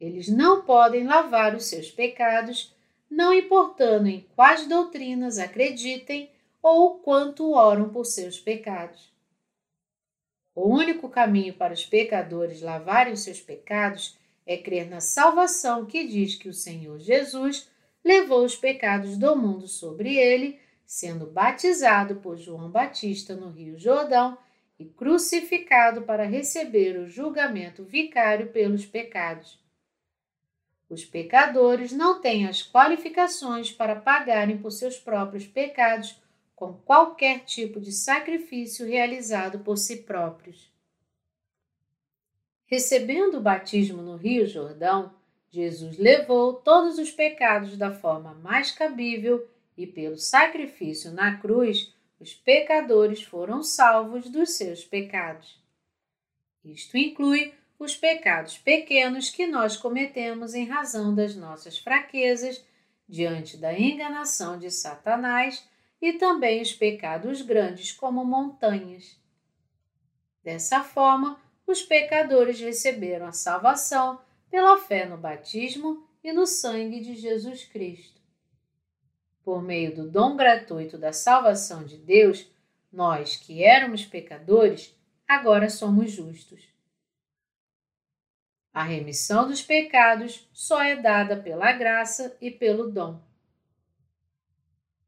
Eles 0.00 0.28
não 0.28 0.62
podem 0.62 1.02
lavar 1.02 1.56
os 1.56 1.64
seus 1.64 1.90
pecados, 1.90 2.77
não 3.10 3.32
importando 3.32 4.08
em 4.08 4.26
quais 4.34 4.66
doutrinas 4.66 5.38
acreditem 5.38 6.30
ou 6.62 6.98
quanto 6.98 7.52
oram 7.52 7.88
por 7.88 8.04
seus 8.04 8.38
pecados. 8.38 9.12
O 10.54 10.68
único 10.68 11.08
caminho 11.08 11.54
para 11.54 11.72
os 11.72 11.86
pecadores 11.86 12.60
lavarem 12.60 13.12
os 13.12 13.20
seus 13.20 13.40
pecados 13.40 14.18
é 14.44 14.56
crer 14.56 14.88
na 14.88 15.00
salvação 15.00 15.86
que 15.86 16.06
diz 16.06 16.34
que 16.34 16.48
o 16.48 16.54
Senhor 16.54 16.98
Jesus 16.98 17.68
levou 18.04 18.44
os 18.44 18.56
pecados 18.56 19.16
do 19.16 19.36
mundo 19.36 19.68
sobre 19.68 20.16
ele, 20.16 20.58
sendo 20.84 21.26
batizado 21.26 22.16
por 22.16 22.36
João 22.36 22.70
Batista 22.70 23.36
no 23.36 23.50
Rio 23.50 23.78
Jordão 23.78 24.36
e 24.78 24.86
crucificado 24.86 26.02
para 26.02 26.24
receber 26.24 26.98
o 26.98 27.08
julgamento 27.08 27.84
vicário 27.84 28.48
pelos 28.48 28.86
pecados. 28.86 29.58
Os 30.88 31.04
pecadores 31.04 31.92
não 31.92 32.20
têm 32.20 32.46
as 32.46 32.62
qualificações 32.62 33.70
para 33.70 33.96
pagarem 33.96 34.56
por 34.56 34.70
seus 34.70 34.98
próprios 34.98 35.46
pecados 35.46 36.18
com 36.56 36.72
qualquer 36.72 37.44
tipo 37.44 37.80
de 37.80 37.92
sacrifício 37.92 38.86
realizado 38.86 39.60
por 39.60 39.76
si 39.76 40.02
próprios. 40.02 40.72
Recebendo 42.66 43.38
o 43.38 43.40
batismo 43.40 44.02
no 44.02 44.16
Rio 44.16 44.46
Jordão, 44.46 45.14
Jesus 45.50 45.96
levou 45.98 46.54
todos 46.54 46.98
os 46.98 47.10
pecados 47.10 47.76
da 47.76 47.94
forma 47.94 48.34
mais 48.34 48.70
cabível 48.70 49.48
e, 49.76 49.86
pelo 49.86 50.18
sacrifício 50.18 51.12
na 51.12 51.38
cruz, 51.38 51.94
os 52.18 52.34
pecadores 52.34 53.22
foram 53.22 53.62
salvos 53.62 54.28
dos 54.28 54.50
seus 54.50 54.84
pecados. 54.84 55.58
Isto 56.64 56.98
inclui 56.98 57.54
os 57.78 57.94
pecados 57.94 58.58
pequenos 58.58 59.30
que 59.30 59.46
nós 59.46 59.76
cometemos 59.76 60.54
em 60.54 60.66
razão 60.66 61.14
das 61.14 61.36
nossas 61.36 61.78
fraquezas 61.78 62.64
diante 63.08 63.56
da 63.56 63.78
enganação 63.78 64.58
de 64.58 64.70
Satanás 64.70 65.66
e 66.00 66.14
também 66.14 66.60
os 66.60 66.72
pecados 66.72 67.40
grandes, 67.42 67.92
como 67.92 68.24
montanhas. 68.24 69.18
Dessa 70.42 70.82
forma, 70.82 71.40
os 71.66 71.82
pecadores 71.82 72.60
receberam 72.60 73.26
a 73.26 73.32
salvação 73.32 74.20
pela 74.50 74.78
fé 74.78 75.06
no 75.06 75.16
batismo 75.16 76.06
e 76.22 76.32
no 76.32 76.46
sangue 76.46 77.00
de 77.00 77.14
Jesus 77.14 77.64
Cristo. 77.64 78.20
Por 79.44 79.62
meio 79.62 79.94
do 79.94 80.10
dom 80.10 80.36
gratuito 80.36 80.98
da 80.98 81.12
salvação 81.12 81.84
de 81.84 81.96
Deus, 81.96 82.50
nós 82.92 83.36
que 83.36 83.62
éramos 83.62 84.04
pecadores, 84.04 84.94
agora 85.26 85.68
somos 85.68 86.10
justos. 86.10 86.77
A 88.78 88.84
remissão 88.84 89.48
dos 89.48 89.60
pecados 89.60 90.48
só 90.52 90.80
é 90.80 90.94
dada 90.94 91.36
pela 91.36 91.72
graça 91.72 92.36
e 92.40 92.48
pelo 92.48 92.88
dom. 92.88 93.20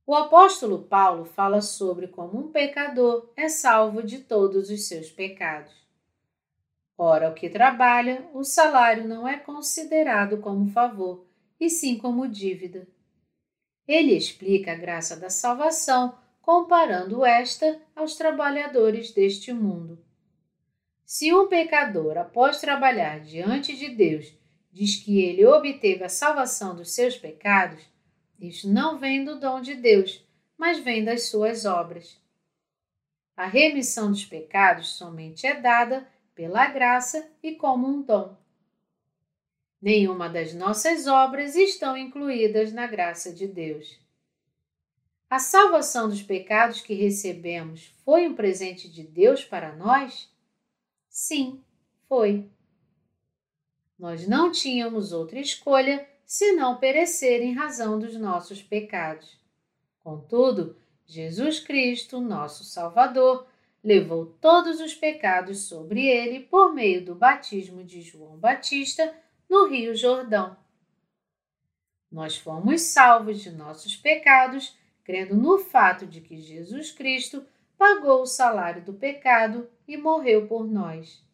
O 0.05 0.12
apóstolo 0.12 0.83
Paulo 0.83 1.25
fala 1.25 1.61
sobre 1.61 2.09
como 2.09 2.37
um 2.37 2.50
pecador 2.50 3.31
é 3.37 3.49
salvo 3.49 4.03
de 4.03 4.19
todos 4.19 4.71
os 4.71 4.89
seus 4.89 5.09
pecados. 5.09 5.73
Ora, 6.99 7.31
o 7.31 7.33
que 7.33 7.49
trabalha, 7.49 8.29
o 8.35 8.43
salário 8.43 9.07
não 9.07 9.29
é 9.29 9.39
considerado 9.39 10.39
como 10.39 10.69
favor, 10.73 11.25
e 11.61 11.71
sim 11.71 11.97
como 11.97 12.27
dívida. 12.27 12.89
Ele 13.87 14.17
explica 14.17 14.73
a 14.73 14.75
graça 14.77 15.17
da 15.17 15.31
salvação 15.31 16.19
comparando 16.43 17.25
esta 17.25 17.81
aos 17.95 18.17
trabalhadores 18.17 19.12
deste 19.12 19.53
mundo. 19.53 20.10
Se 21.12 21.35
um 21.35 21.49
pecador, 21.49 22.17
após 22.17 22.61
trabalhar 22.61 23.19
diante 23.19 23.76
de 23.76 23.88
Deus, 23.88 24.33
diz 24.71 24.95
que 24.95 25.21
ele 25.21 25.45
obteve 25.45 26.05
a 26.05 26.09
salvação 26.09 26.76
dos 26.76 26.93
seus 26.93 27.17
pecados, 27.17 27.83
isso 28.38 28.73
não 28.73 28.97
vem 28.97 29.25
do 29.25 29.40
dom 29.40 29.61
de 29.61 29.75
Deus, 29.75 30.25
mas 30.57 30.79
vem 30.79 31.05
das 31.05 31.25
suas 31.25 31.64
obras. 31.64 32.17
A 33.37 33.45
remissão 33.45 34.12
dos 34.12 34.25
pecados 34.25 34.93
somente 34.93 35.49
é 35.49 35.61
dada 35.61 36.07
pela 36.33 36.67
graça 36.67 37.29
e 37.43 37.57
como 37.57 37.88
um 37.88 38.02
dom. 38.02 38.37
Nenhuma 39.83 40.29
das 40.29 40.55
nossas 40.55 41.09
obras 41.09 41.57
estão 41.57 41.97
incluídas 41.97 42.73
na 42.73 42.87
graça 42.87 43.33
de 43.33 43.49
Deus. 43.49 43.99
A 45.29 45.40
salvação 45.40 46.09
dos 46.09 46.23
pecados 46.23 46.81
que 46.81 46.95
recebemos 46.95 47.93
foi 48.05 48.29
um 48.29 48.37
presente 48.37 48.88
de 48.88 49.02
Deus 49.02 49.45
para 49.45 49.75
nós? 49.75 50.30
Sim, 51.11 51.61
foi. 52.09 52.49
Nós 53.99 54.26
não 54.26 54.50
tínhamos 54.52 55.12
outra 55.12 55.40
escolha 55.40 56.09
senão 56.25 56.79
perecer 56.79 57.43
em 57.43 57.52
razão 57.52 57.99
dos 57.99 58.17
nossos 58.17 58.62
pecados. 58.62 59.37
Contudo, 59.99 60.76
Jesus 61.05 61.59
Cristo, 61.59 62.21
nosso 62.21 62.62
Salvador, 62.62 63.47
levou 63.83 64.26
todos 64.40 64.81
os 64.81 64.95
pecados 64.95 65.62
sobre 65.62 66.07
ele 66.07 66.40
por 66.40 66.73
meio 66.73 67.05
do 67.05 67.17
batismo 67.17 67.83
de 67.83 68.00
João 68.00 68.38
Batista 68.38 69.12
no 69.49 69.67
Rio 69.67 69.95
Jordão. 69.97 70.57
Nós 72.11 72.37
fomos 72.37 72.83
salvos 72.83 73.40
de 73.40 73.50
nossos 73.50 73.97
pecados 73.97 74.79
crendo 75.02 75.35
no 75.35 75.59
fato 75.59 76.07
de 76.07 76.21
que 76.21 76.37
Jesus 76.37 76.93
Cristo 76.93 77.45
pagou 77.81 78.21
o 78.21 78.27
salário 78.27 78.85
do 78.85 78.93
pecado 78.93 79.67
e 79.89 79.97
morreu 79.97 80.47
por 80.47 80.67
nós. 80.67 81.25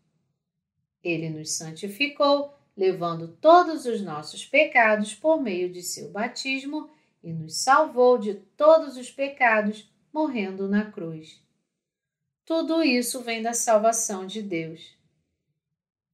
Ele 1.03 1.29
nos 1.29 1.51
santificou, 1.51 2.55
levando 2.77 3.37
todos 3.41 3.85
os 3.85 4.01
nossos 4.01 4.47
pecados 4.47 5.13
por 5.13 5.43
meio 5.43 5.69
de 5.69 5.83
seu 5.83 6.09
batismo 6.09 6.89
e 7.21 7.33
nos 7.33 7.57
salvou 7.57 8.17
de 8.17 8.35
todos 8.57 8.97
os 8.97 9.11
pecados, 9.11 9.91
morrendo 10.13 10.69
na 10.69 10.89
cruz. 10.89 11.43
Tudo 12.45 12.81
isso 12.81 13.23
vem 13.23 13.43
da 13.43 13.53
salvação 13.53 14.25
de 14.25 14.41
Deus. 14.41 14.97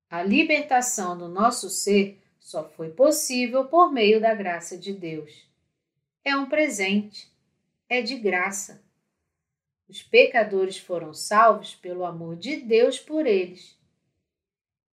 A 0.09 0.23
libertação 0.23 1.17
do 1.19 1.29
nosso 1.29 1.69
ser 1.69 2.19
só 2.41 2.65
foi 2.71 2.89
possível 2.89 3.67
por 3.67 3.93
meio 3.93 4.19
da 4.19 4.35
graça 4.35 4.79
de 4.79 4.95
Deus. 4.95 5.47
É 6.25 6.35
um 6.35 6.49
presente, 6.49 7.31
é 7.87 8.01
de 8.01 8.17
graça. 8.17 8.82
Os 9.93 10.03
pecadores 10.03 10.79
foram 10.79 11.13
salvos 11.13 11.75
pelo 11.75 12.07
amor 12.07 12.35
de 12.35 12.57
Deus 12.57 12.99
por 12.99 13.27
eles. 13.27 13.79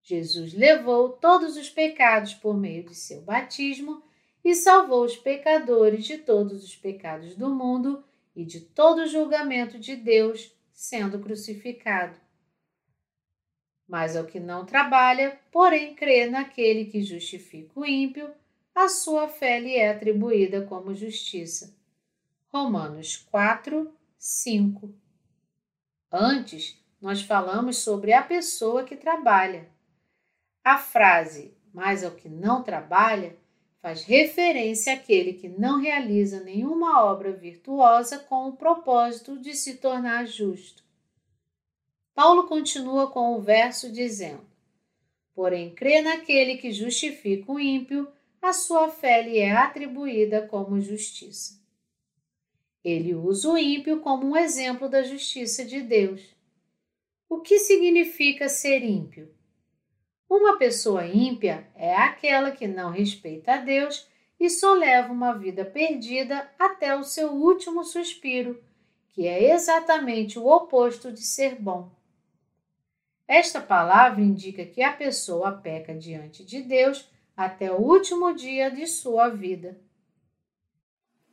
Jesus 0.02 0.52
levou 0.52 1.08
todos 1.08 1.56
os 1.56 1.70
pecados 1.70 2.34
por 2.34 2.54
meio 2.54 2.84
de 2.84 2.94
seu 2.94 3.22
batismo 3.22 4.02
e 4.44 4.54
salvou 4.54 5.02
os 5.02 5.16
pecadores 5.16 6.04
de 6.04 6.18
todos 6.18 6.62
os 6.62 6.76
pecados 6.76 7.34
do 7.34 7.48
mundo 7.48 8.04
e 8.36 8.44
de 8.44 8.60
todo 8.60 8.98
o 8.98 9.06
julgamento 9.06 9.78
de 9.78 9.96
Deus, 9.96 10.54
sendo 10.70 11.18
crucificado. 11.18 12.20
Mas 13.88 14.14
ao 14.14 14.26
que 14.26 14.38
não 14.38 14.66
trabalha, 14.66 15.40
porém 15.50 15.94
crê 15.94 16.26
naquele 16.26 16.84
que 16.84 17.02
justifica 17.02 17.80
o 17.80 17.86
ímpio, 17.86 18.30
a 18.74 18.86
sua 18.86 19.28
fé 19.28 19.60
lhe 19.60 19.76
é 19.76 19.88
atribuída 19.88 20.66
como 20.66 20.94
justiça. 20.94 21.74
Romanos 22.52 23.16
4, 23.16 23.90
5. 24.20 24.94
Antes, 26.12 26.78
nós 27.00 27.22
falamos 27.22 27.78
sobre 27.78 28.12
a 28.12 28.22
pessoa 28.22 28.84
que 28.84 28.94
trabalha. 28.94 29.68
A 30.62 30.78
frase 30.78 31.58
mas 31.72 32.04
ao 32.04 32.12
que 32.12 32.28
não 32.28 32.62
trabalha 32.62 33.36
faz 33.80 34.02
referência 34.02 34.92
àquele 34.92 35.32
que 35.32 35.48
não 35.48 35.80
realiza 35.80 36.42
nenhuma 36.42 37.02
obra 37.04 37.32
virtuosa 37.32 38.18
com 38.18 38.48
o 38.48 38.56
propósito 38.56 39.38
de 39.38 39.54
se 39.54 39.76
tornar 39.76 40.26
justo. 40.26 40.84
Paulo 42.14 42.46
continua 42.46 43.10
com 43.10 43.34
o 43.34 43.40
verso 43.40 43.90
dizendo: 43.90 44.44
Porém, 45.34 45.74
crê 45.74 46.02
naquele 46.02 46.58
que 46.58 46.72
justifica 46.72 47.50
o 47.50 47.58
ímpio, 47.58 48.10
a 48.42 48.52
sua 48.52 48.90
fé 48.90 49.22
lhe 49.22 49.38
é 49.38 49.52
atribuída 49.52 50.46
como 50.46 50.80
justiça. 50.80 51.59
Ele 52.84 53.14
usa 53.14 53.50
o 53.50 53.58
ímpio 53.58 54.00
como 54.00 54.26
um 54.26 54.36
exemplo 54.36 54.88
da 54.88 55.02
justiça 55.02 55.64
de 55.64 55.80
Deus. 55.80 56.22
O 57.28 57.40
que 57.40 57.58
significa 57.58 58.48
ser 58.48 58.82
ímpio? 58.82 59.32
Uma 60.28 60.56
pessoa 60.56 61.06
ímpia 61.06 61.66
é 61.74 61.94
aquela 61.94 62.52
que 62.52 62.66
não 62.66 62.90
respeita 62.90 63.54
a 63.54 63.56
Deus 63.58 64.08
e 64.38 64.48
só 64.48 64.72
leva 64.72 65.12
uma 65.12 65.32
vida 65.32 65.64
perdida 65.64 66.50
até 66.58 66.96
o 66.96 67.04
seu 67.04 67.32
último 67.32 67.84
suspiro, 67.84 68.62
que 69.10 69.26
é 69.26 69.52
exatamente 69.52 70.38
o 70.38 70.46
oposto 70.46 71.12
de 71.12 71.20
ser 71.20 71.56
bom. 71.56 71.90
Esta 73.28 73.60
palavra 73.60 74.20
indica 74.20 74.64
que 74.64 74.82
a 74.82 74.92
pessoa 74.92 75.52
peca 75.52 75.94
diante 75.94 76.44
de 76.44 76.62
Deus 76.62 77.08
até 77.36 77.70
o 77.70 77.76
último 77.76 78.34
dia 78.34 78.70
de 78.70 78.86
sua 78.86 79.28
vida. 79.28 79.78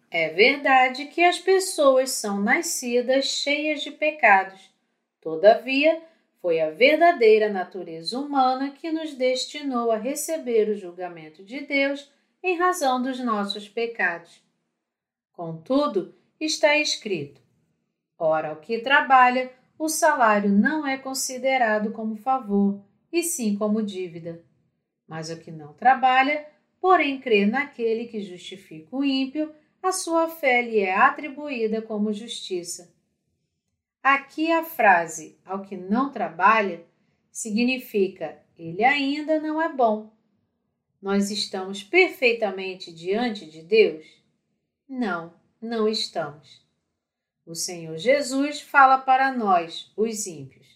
É 0.09 0.29
verdade 0.29 1.05
que 1.05 1.21
as 1.21 1.37
pessoas 1.37 2.11
são 2.11 2.39
nascidas 2.39 3.25
cheias 3.25 3.81
de 3.81 3.91
pecados. 3.91 4.71
Todavia, 5.19 6.01
foi 6.41 6.61
a 6.61 6.69
verdadeira 6.69 7.49
natureza 7.49 8.17
humana 8.17 8.71
que 8.71 8.89
nos 8.89 9.13
destinou 9.13 9.91
a 9.91 9.97
receber 9.97 10.69
o 10.69 10.77
julgamento 10.77 11.43
de 11.43 11.61
Deus 11.61 12.09
em 12.41 12.57
razão 12.57 13.01
dos 13.01 13.19
nossos 13.19 13.67
pecados. 13.67 14.41
Contudo, 15.33 16.15
está 16.39 16.77
escrito: 16.77 17.41
Ora, 18.17 18.53
o 18.53 18.61
que 18.61 18.79
trabalha, 18.79 19.51
o 19.77 19.89
salário 19.89 20.49
não 20.49 20.87
é 20.87 20.97
considerado 20.97 21.91
como 21.91 22.15
favor, 22.15 22.81
e 23.11 23.21
sim 23.23 23.57
como 23.57 23.83
dívida. 23.83 24.41
Mas 25.05 25.29
o 25.29 25.37
que 25.37 25.51
não 25.51 25.73
trabalha, 25.73 26.47
porém 26.79 27.19
crê 27.19 27.45
naquele 27.45 28.05
que 28.05 28.21
justifica 28.21 28.95
o 28.95 29.03
ímpio, 29.03 29.53
a 29.87 29.91
sua 29.91 30.27
fé 30.27 30.61
lhe 30.61 30.79
é 30.79 30.95
atribuída 30.95 31.81
como 31.81 32.13
justiça. 32.13 32.93
Aqui 34.03 34.51
a 34.51 34.63
frase 34.63 35.37
ao 35.45 35.61
que 35.61 35.77
não 35.77 36.11
trabalha 36.11 36.85
significa 37.31 38.41
ele 38.57 38.83
ainda 38.83 39.39
não 39.39 39.61
é 39.61 39.71
bom. 39.71 40.11
Nós 41.01 41.29
estamos 41.29 41.83
perfeitamente 41.83 42.91
diante 42.91 43.45
de 43.45 43.61
Deus? 43.61 44.05
Não, 44.89 45.33
não 45.61 45.87
estamos. 45.87 46.65
O 47.45 47.55
Senhor 47.55 47.97
Jesus 47.97 48.59
fala 48.59 48.97
para 48.97 49.31
nós, 49.31 49.91
os 49.95 50.25
ímpios: 50.27 50.67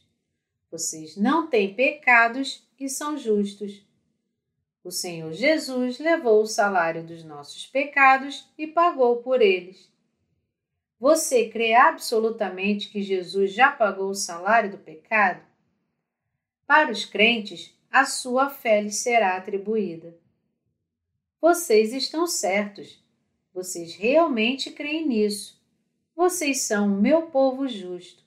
vocês 0.70 1.18
não 1.18 1.48
têm 1.48 1.74
pecados 1.74 2.66
e 2.80 2.88
são 2.88 3.18
justos. 3.18 3.86
O 4.84 4.90
Senhor 4.90 5.32
Jesus 5.32 6.00
levou 6.00 6.42
o 6.42 6.48
salário 6.48 7.04
dos 7.04 7.24
nossos 7.24 7.68
pecados 7.68 8.50
e 8.58 8.66
pagou 8.66 9.18
por 9.18 9.42
eles. 9.42 9.92
Você 11.00 11.50
crê 11.50 11.74
absolutamente 11.74 12.90
que 12.90 13.02
Jesus 13.02 13.54
já 13.54 13.72
pagou 13.72 14.10
o 14.10 14.16
salário 14.16 14.72
do 14.72 14.78
pecado? 14.78 15.42
Para 16.66 16.92
os 16.92 17.06
crentes, 17.06 17.76
a 17.92 18.06
sua 18.06 18.50
fé 18.50 18.82
lhes 18.82 18.96
será 18.96 19.36
atribuída. 19.36 20.18
Vocês 21.40 21.94
estão 21.94 22.26
certos. 22.26 23.04
Vocês 23.54 23.96
realmente 23.96 24.72
creem 24.72 25.08
nisso. 25.08 25.62
Vocês 26.16 26.62
são 26.62 26.88
o 26.88 27.02
meu 27.02 27.24
povo 27.24 27.68
justo. 27.68 28.24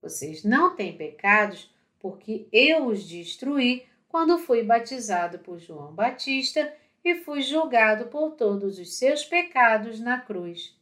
Vocês 0.00 0.44
não 0.44 0.76
têm 0.76 0.96
pecados 0.96 1.70
porque 1.98 2.46
eu 2.52 2.86
os 2.86 3.06
destruí 3.06 3.86
quando 4.10 4.38
fui 4.38 4.64
batizado 4.64 5.38
por 5.38 5.60
João 5.60 5.94
Batista 5.94 6.74
e 7.02 7.14
fui 7.14 7.42
julgado 7.42 8.06
por 8.06 8.32
todos 8.32 8.78
os 8.78 8.94
seus 8.94 9.24
pecados 9.24 10.00
na 10.00 10.20
cruz. 10.20 10.76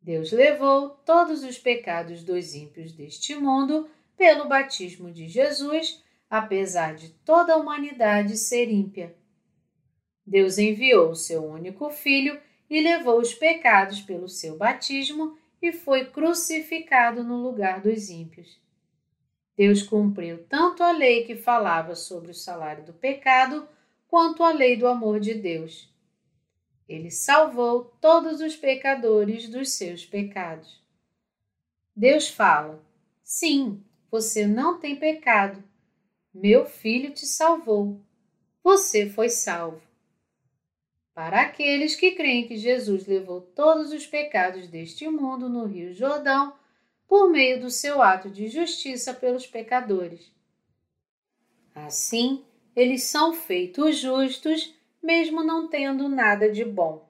Deus 0.00 0.32
levou 0.32 0.88
todos 1.04 1.44
os 1.44 1.58
pecados 1.58 2.24
dos 2.24 2.54
ímpios 2.54 2.92
deste 2.92 3.34
mundo 3.34 3.88
pelo 4.16 4.48
batismo 4.48 5.10
de 5.12 5.28
Jesus, 5.28 6.02
apesar 6.30 6.94
de 6.94 7.10
toda 7.10 7.52
a 7.52 7.56
humanidade 7.58 8.38
ser 8.38 8.70
ímpia. 8.70 9.14
Deus 10.26 10.56
enviou 10.56 11.10
o 11.10 11.14
seu 11.14 11.44
único 11.44 11.90
filho 11.90 12.40
e 12.70 12.80
levou 12.80 13.20
os 13.20 13.34
pecados 13.34 14.00
pelo 14.00 14.28
seu 14.28 14.56
batismo 14.56 15.36
e 15.60 15.72
foi 15.72 16.06
crucificado 16.06 17.22
no 17.22 17.36
lugar 17.36 17.82
dos 17.82 18.08
ímpios. 18.08 18.58
Deus 19.58 19.82
cumpriu 19.82 20.44
tanto 20.44 20.84
a 20.84 20.92
lei 20.92 21.24
que 21.24 21.34
falava 21.34 21.96
sobre 21.96 22.30
o 22.30 22.34
salário 22.34 22.84
do 22.84 22.92
pecado, 22.92 23.68
quanto 24.06 24.44
a 24.44 24.52
lei 24.52 24.76
do 24.76 24.86
amor 24.86 25.18
de 25.18 25.34
Deus. 25.34 25.92
Ele 26.88 27.10
salvou 27.10 27.92
todos 28.00 28.40
os 28.40 28.54
pecadores 28.54 29.48
dos 29.48 29.70
seus 29.72 30.06
pecados. 30.06 30.80
Deus 31.94 32.28
fala: 32.28 32.80
Sim, 33.24 33.82
você 34.08 34.46
não 34.46 34.78
tem 34.78 34.94
pecado. 34.94 35.60
Meu 36.32 36.64
filho 36.64 37.12
te 37.12 37.26
salvou. 37.26 38.00
Você 38.62 39.10
foi 39.10 39.28
salvo. 39.28 39.82
Para 41.12 41.40
aqueles 41.40 41.96
que 41.96 42.12
creem 42.12 42.46
que 42.46 42.56
Jesus 42.56 43.08
levou 43.08 43.40
todos 43.40 43.92
os 43.92 44.06
pecados 44.06 44.68
deste 44.68 45.08
mundo 45.08 45.48
no 45.48 45.64
Rio 45.64 45.92
Jordão 45.92 46.56
por 47.08 47.30
meio 47.30 47.60
do 47.60 47.70
seu 47.70 48.02
ato 48.02 48.28
de 48.28 48.48
justiça 48.48 49.14
pelos 49.14 49.46
pecadores. 49.46 50.30
Assim, 51.74 52.44
eles 52.76 53.04
são 53.04 53.32
feitos 53.32 53.96
justos 53.98 54.74
mesmo 55.02 55.42
não 55.42 55.68
tendo 55.68 56.08
nada 56.08 56.50
de 56.50 56.64
bom. 56.64 57.08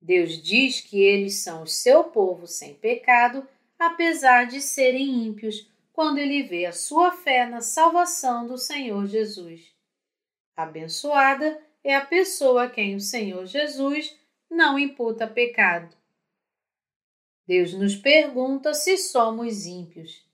Deus 0.00 0.42
diz 0.42 0.80
que 0.80 1.00
eles 1.00 1.36
são 1.36 1.62
o 1.62 1.66
seu 1.66 2.04
povo 2.04 2.46
sem 2.46 2.74
pecado, 2.74 3.48
apesar 3.78 4.46
de 4.46 4.60
serem 4.60 5.24
ímpios, 5.26 5.70
quando 5.92 6.18
ele 6.18 6.42
vê 6.42 6.66
a 6.66 6.72
sua 6.72 7.12
fé 7.12 7.46
na 7.46 7.60
salvação 7.60 8.46
do 8.46 8.58
Senhor 8.58 9.06
Jesus. 9.06 9.72
Abençoada 10.56 11.60
é 11.84 11.94
a 11.94 12.04
pessoa 12.04 12.64
a 12.64 12.70
quem 12.70 12.94
o 12.94 13.00
Senhor 13.00 13.46
Jesus 13.46 14.16
não 14.50 14.78
imputa 14.78 15.26
pecado. 15.26 15.94
Deus 17.52 17.74
nos 17.74 17.94
pergunta 17.94 18.72
se 18.72 18.96
somos 18.96 19.66
ímpios. 19.66 20.26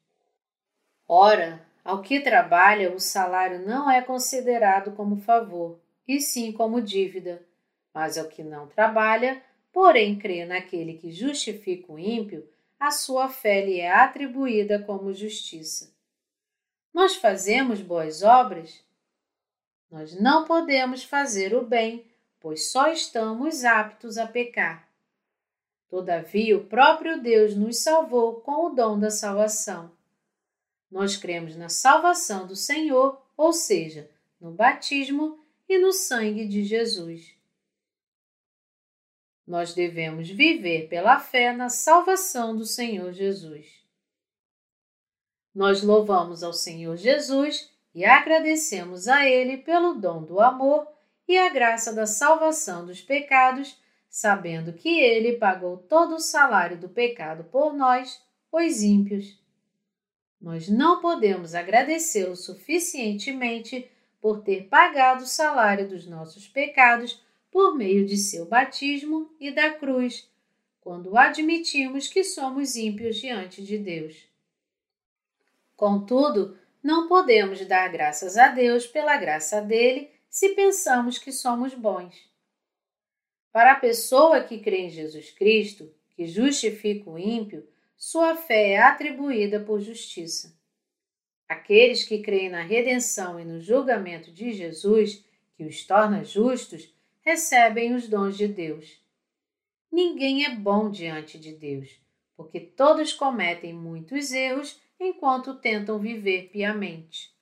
Ora, 1.09 1.67
ao 1.83 2.01
que 2.01 2.21
trabalha, 2.21 2.95
o 2.95 3.01
salário 3.01 3.67
não 3.67 3.91
é 3.91 4.01
considerado 4.01 4.93
como 4.93 5.17
favor, 5.17 5.81
e 6.07 6.21
sim 6.21 6.53
como 6.53 6.81
dívida. 6.81 7.45
Mas 7.93 8.17
ao 8.17 8.27
que 8.27 8.45
não 8.45 8.69
trabalha, 8.69 9.43
porém 9.73 10.17
crê 10.17 10.45
naquele 10.45 10.95
que 10.95 11.11
justifica 11.11 11.93
o 11.93 11.99
ímpio, 11.99 12.49
a 12.79 12.93
sua 12.93 13.29
fé 13.29 13.67
lhe 13.67 13.81
é 13.81 13.91
atribuída 13.91 14.79
como 14.79 15.13
justiça. 15.13 15.93
Nós 16.95 17.17
fazemos 17.17 17.81
boas 17.81 18.23
obras? 18.23 18.81
Nós 19.91 20.15
não 20.21 20.45
podemos 20.45 21.03
fazer 21.03 21.53
o 21.53 21.67
bem, 21.67 22.05
pois 22.39 22.71
só 22.71 22.87
estamos 22.93 23.65
aptos 23.65 24.19
a 24.19 24.25
pecar. 24.25 24.88
Todavia, 25.89 26.57
o 26.57 26.65
próprio 26.65 27.21
Deus 27.21 27.55
nos 27.55 27.79
salvou 27.79 28.41
com 28.41 28.67
o 28.67 28.71
dom 28.71 28.99
da 28.99 29.11
salvação. 29.11 29.91
Nós 30.91 31.17
cremos 31.17 31.57
na 31.57 31.69
salvação 31.69 32.47
do 32.47 32.55
Senhor, 32.55 33.21
ou 33.37 33.53
seja, 33.53 34.11
no 34.41 34.51
batismo 34.51 35.39
e 35.69 35.79
no 35.79 35.93
sangue 35.93 36.47
de 36.47 36.63
Jesus. 36.63 37.35
Nós 39.47 39.73
devemos 39.73 40.29
viver 40.29 40.89
pela 40.89 41.19
fé 41.19 41.55
na 41.55 41.71
salvação 41.71 42.55
do 42.55 42.67
Senhor 42.67 43.13
Jesus. 43.13 43.83
Nós 45.55 45.83
louvamos 45.83 46.43
ao 46.43 46.53
Senhor 46.53 46.97
Jesus 46.97 47.73
e 47.95 48.05
agradecemos 48.05 49.09
a 49.09 49.27
Ele 49.27 49.57
pelo 49.57 49.95
dom 49.95 50.23
do 50.23 50.39
amor 50.41 50.87
e 51.27 51.37
a 51.37 51.49
graça 51.49 51.93
da 51.93 52.07
salvação 52.07 52.87
dos 52.87 53.01
pecados, 53.01 53.77
sabendo 54.09 54.73
que 54.73 55.01
Ele 55.01 55.35
pagou 55.35 55.77
todo 55.77 56.17
o 56.17 56.21
salário 56.21 56.79
do 56.79 56.89
pecado 56.89 57.45
por 57.45 57.73
nós, 57.75 58.23
os 58.51 58.83
ímpios. 58.83 59.39
Nós 60.41 60.69
não 60.69 61.01
podemos 61.01 61.55
agradecê-lo 61.55 62.37
suficientemente 62.37 63.91
por 64.21 64.43
ter 64.43 64.69
pagado 64.69 65.25
o 65.25 65.27
salário 65.27 65.89
dos 65.89 66.07
nossos 66.07 66.49
pecados 66.49 67.23
por 67.51 67.77
meio 67.77 68.07
de 68.07 68.17
seu 68.17 68.47
batismo 68.47 69.35
e 69.41 69.51
da 69.51 69.71
cruz, 69.71 70.31
quando 70.81 71.17
admitimos 71.17 72.09
que 72.09 72.23
somos 72.25 72.77
ímpios 72.77 73.17
diante 73.17 73.63
de 73.63 73.79
Deus. 73.79 74.29
Contudo, 75.77 76.57
não 76.83 77.09
podemos 77.09 77.65
dar 77.67 77.89
graças 77.89 78.37
a 78.37 78.49
Deus 78.49 78.87
pela 78.87 79.17
graça 79.17 79.61
dele 79.61 80.11
se 80.29 80.51
pensamos 80.51 81.19
que 81.19 81.33
somos 81.33 81.75
bons. 81.75 82.28
Para 83.59 83.73
a 83.73 83.81
pessoa 83.81 84.41
que 84.41 84.61
crê 84.61 84.83
em 84.83 84.89
Jesus 84.89 85.33
Cristo, 85.33 85.93
que 86.15 86.27
justifica 86.27 87.11
o 87.11 87.19
ímpio, 87.19 87.67
sua 87.97 88.37
fé 88.37 88.75
é 88.75 88.79
atribuída 88.79 89.59
por 89.59 89.81
justiça. 89.81 90.57
Aqueles 91.49 92.05
que 92.05 92.23
creem 92.23 92.51
na 92.51 92.63
redenção 92.63 93.41
e 93.41 93.45
no 93.45 93.61
julgamento 93.61 94.31
de 94.31 94.53
Jesus, 94.53 95.25
que 95.57 95.65
os 95.65 95.85
torna 95.85 96.23
justos, 96.23 96.95
recebem 97.21 97.97
os 97.97 98.07
dons 98.07 98.37
de 98.37 98.47
Deus. 98.47 99.03
Ninguém 99.91 100.45
é 100.45 100.55
bom 100.55 100.89
diante 100.89 101.37
de 101.37 101.53
Deus, 101.53 102.01
porque 102.37 102.61
todos 102.61 103.13
cometem 103.13 103.73
muitos 103.73 104.31
erros 104.31 104.81
enquanto 105.01 105.57
tentam 105.57 105.99
viver 105.99 106.49
piamente. 106.53 107.37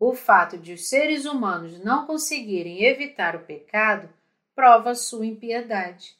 O 0.00 0.14
fato 0.14 0.56
de 0.56 0.72
os 0.72 0.88
seres 0.88 1.26
humanos 1.26 1.78
não 1.84 2.06
conseguirem 2.06 2.82
evitar 2.82 3.36
o 3.36 3.44
pecado 3.44 4.08
prova 4.56 4.94
sua 4.94 5.26
impiedade. 5.26 6.16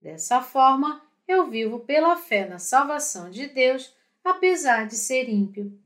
Dessa 0.00 0.40
forma, 0.40 1.04
eu 1.26 1.50
vivo 1.50 1.80
pela 1.80 2.16
fé 2.16 2.48
na 2.48 2.60
salvação 2.60 3.28
de 3.28 3.48
Deus, 3.48 3.92
apesar 4.24 4.86
de 4.86 4.94
ser 4.94 5.28
ímpio. 5.28 5.76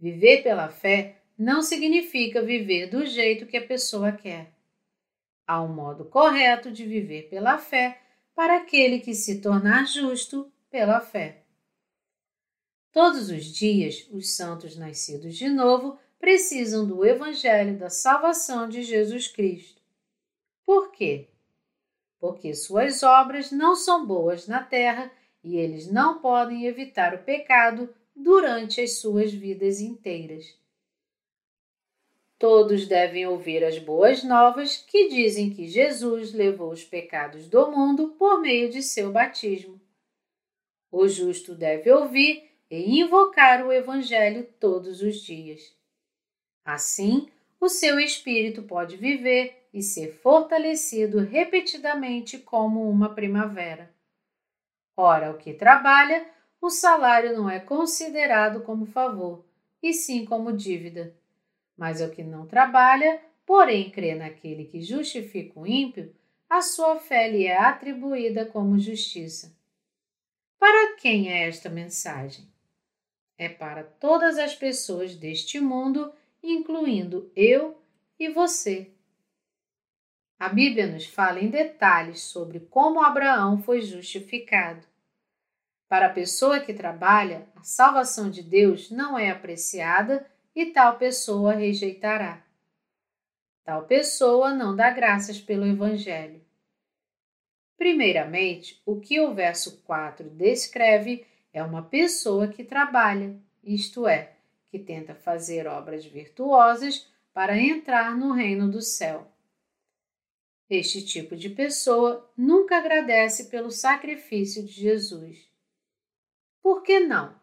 Viver 0.00 0.42
pela 0.42 0.68
fé 0.68 1.22
não 1.38 1.62
significa 1.62 2.42
viver 2.42 2.90
do 2.90 3.06
jeito 3.06 3.46
que 3.46 3.56
a 3.56 3.66
pessoa 3.66 4.10
quer. 4.10 4.52
Há 5.46 5.62
um 5.62 5.72
modo 5.72 6.04
correto 6.04 6.72
de 6.72 6.84
viver 6.84 7.30
pela 7.30 7.56
fé 7.56 8.02
para 8.34 8.56
aquele 8.56 8.98
que 8.98 9.14
se 9.14 9.40
tornar 9.40 9.86
justo 9.86 10.52
pela 10.70 11.00
fé. 11.00 11.44
Todos 12.90 13.30
os 13.30 13.44
dias, 13.44 14.08
os 14.10 14.34
santos 14.34 14.76
nascidos 14.76 15.36
de 15.36 15.48
novo 15.48 15.98
precisam 16.18 16.84
do 16.84 17.04
Evangelho 17.04 17.78
da 17.78 17.88
salvação 17.88 18.68
de 18.68 18.82
Jesus 18.82 19.28
Cristo. 19.28 19.77
Por 20.68 20.92
quê? 20.92 21.30
Porque 22.20 22.52
suas 22.52 23.02
obras 23.02 23.50
não 23.50 23.74
são 23.74 24.06
boas 24.06 24.46
na 24.46 24.62
terra 24.62 25.10
e 25.42 25.56
eles 25.56 25.90
não 25.90 26.20
podem 26.20 26.66
evitar 26.66 27.14
o 27.14 27.22
pecado 27.24 27.88
durante 28.14 28.82
as 28.82 28.98
suas 28.98 29.32
vidas 29.32 29.80
inteiras. 29.80 30.54
Todos 32.38 32.86
devem 32.86 33.26
ouvir 33.26 33.64
as 33.64 33.78
boas 33.78 34.22
novas 34.22 34.76
que 34.76 35.08
dizem 35.08 35.48
que 35.48 35.66
Jesus 35.66 36.34
levou 36.34 36.70
os 36.70 36.84
pecados 36.84 37.48
do 37.48 37.70
mundo 37.70 38.08
por 38.18 38.38
meio 38.38 38.68
de 38.68 38.82
seu 38.82 39.10
batismo. 39.10 39.80
O 40.92 41.08
justo 41.08 41.54
deve 41.54 41.90
ouvir 41.90 42.46
e 42.70 43.00
invocar 43.00 43.66
o 43.66 43.72
Evangelho 43.72 44.46
todos 44.60 45.00
os 45.00 45.22
dias. 45.22 45.74
Assim, 46.62 47.26
o 47.58 47.70
seu 47.70 47.98
espírito 47.98 48.64
pode 48.64 48.98
viver 48.98 49.66
e 49.78 49.82
ser 49.82 50.12
fortalecido 50.12 51.20
repetidamente 51.20 52.38
como 52.38 52.88
uma 52.90 53.14
primavera. 53.14 53.94
Ora, 54.96 55.30
o 55.30 55.38
que 55.38 55.54
trabalha, 55.54 56.28
o 56.60 56.68
salário 56.68 57.36
não 57.36 57.48
é 57.48 57.60
considerado 57.60 58.62
como 58.62 58.86
favor, 58.86 59.44
e 59.82 59.92
sim 59.92 60.24
como 60.24 60.52
dívida. 60.52 61.14
Mas 61.76 62.00
o 62.00 62.10
que 62.10 62.22
não 62.22 62.46
trabalha, 62.46 63.20
porém 63.46 63.90
crê 63.90 64.14
naquele 64.14 64.64
que 64.64 64.82
justifica 64.82 65.60
o 65.60 65.66
ímpio, 65.66 66.14
a 66.50 66.60
sua 66.60 66.96
fé 66.96 67.30
lhe 67.30 67.46
é 67.46 67.56
atribuída 67.56 68.44
como 68.46 68.78
justiça. 68.78 69.56
Para 70.58 70.96
quem 70.96 71.30
é 71.30 71.46
esta 71.46 71.68
mensagem? 71.68 72.48
é 73.38 73.48
para 73.48 73.84
todas 73.84 74.36
as 74.36 74.54
pessoas 74.54 75.14
deste 75.14 75.60
mundo, 75.60 76.12
incluindo 76.42 77.30
eu 77.36 77.80
e 78.18 78.28
você. 78.28 78.90
A 80.38 80.48
Bíblia 80.48 80.86
nos 80.86 81.04
fala 81.04 81.40
em 81.40 81.48
detalhes 81.48 82.22
sobre 82.22 82.60
como 82.60 83.02
Abraão 83.02 83.60
foi 83.60 83.82
justificado. 83.82 84.86
Para 85.88 86.06
a 86.06 86.12
pessoa 86.12 86.60
que 86.60 86.72
trabalha, 86.72 87.48
a 87.56 87.62
salvação 87.64 88.30
de 88.30 88.42
Deus 88.42 88.88
não 88.88 89.18
é 89.18 89.30
apreciada 89.30 90.24
e 90.54 90.66
tal 90.66 90.96
pessoa 90.96 91.54
rejeitará. 91.54 92.40
Tal 93.64 93.82
pessoa 93.82 94.54
não 94.54 94.76
dá 94.76 94.90
graças 94.90 95.40
pelo 95.40 95.66
Evangelho. 95.66 96.40
Primeiramente, 97.76 98.80
o 98.86 99.00
que 99.00 99.20
o 99.20 99.34
verso 99.34 99.82
4 99.82 100.30
descreve 100.30 101.26
é 101.52 101.62
uma 101.64 101.82
pessoa 101.82 102.46
que 102.46 102.62
trabalha, 102.62 103.34
isto 103.62 104.06
é, 104.06 104.34
que 104.70 104.78
tenta 104.78 105.14
fazer 105.14 105.66
obras 105.66 106.04
virtuosas 106.04 107.08
para 107.34 107.58
entrar 107.58 108.16
no 108.16 108.32
reino 108.32 108.70
do 108.70 108.80
céu. 108.80 109.26
Este 110.68 111.02
tipo 111.02 111.34
de 111.34 111.48
pessoa 111.48 112.30
nunca 112.36 112.76
agradece 112.76 113.44
pelo 113.44 113.70
sacrifício 113.70 114.62
de 114.62 114.72
Jesus. 114.72 115.48
Por 116.62 116.82
que 116.82 117.00
não? 117.00 117.34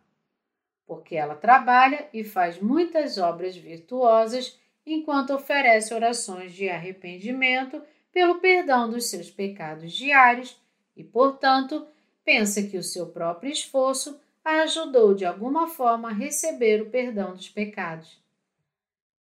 Porque 0.85 1.15
ela 1.15 1.35
trabalha 1.35 2.07
e 2.13 2.23
faz 2.23 2.59
muitas 2.59 3.17
obras 3.17 3.55
virtuosas 3.55 4.59
enquanto 4.85 5.33
oferece 5.33 5.93
orações 5.93 6.53
de 6.53 6.69
arrependimento 6.69 7.81
pelo 8.11 8.35
perdão 8.35 8.89
dos 8.89 9.09
seus 9.09 9.31
pecados 9.31 9.91
diários 9.91 10.61
e, 10.95 11.03
portanto, 11.03 11.87
pensa 12.23 12.61
que 12.61 12.77
o 12.77 12.83
seu 12.83 13.07
próprio 13.07 13.51
esforço 13.51 14.19
a 14.43 14.61
ajudou 14.61 15.15
de 15.15 15.25
alguma 15.25 15.67
forma 15.67 16.09
a 16.09 16.13
receber 16.13 16.83
o 16.83 16.91
perdão 16.91 17.33
dos 17.33 17.49
pecados. 17.49 18.23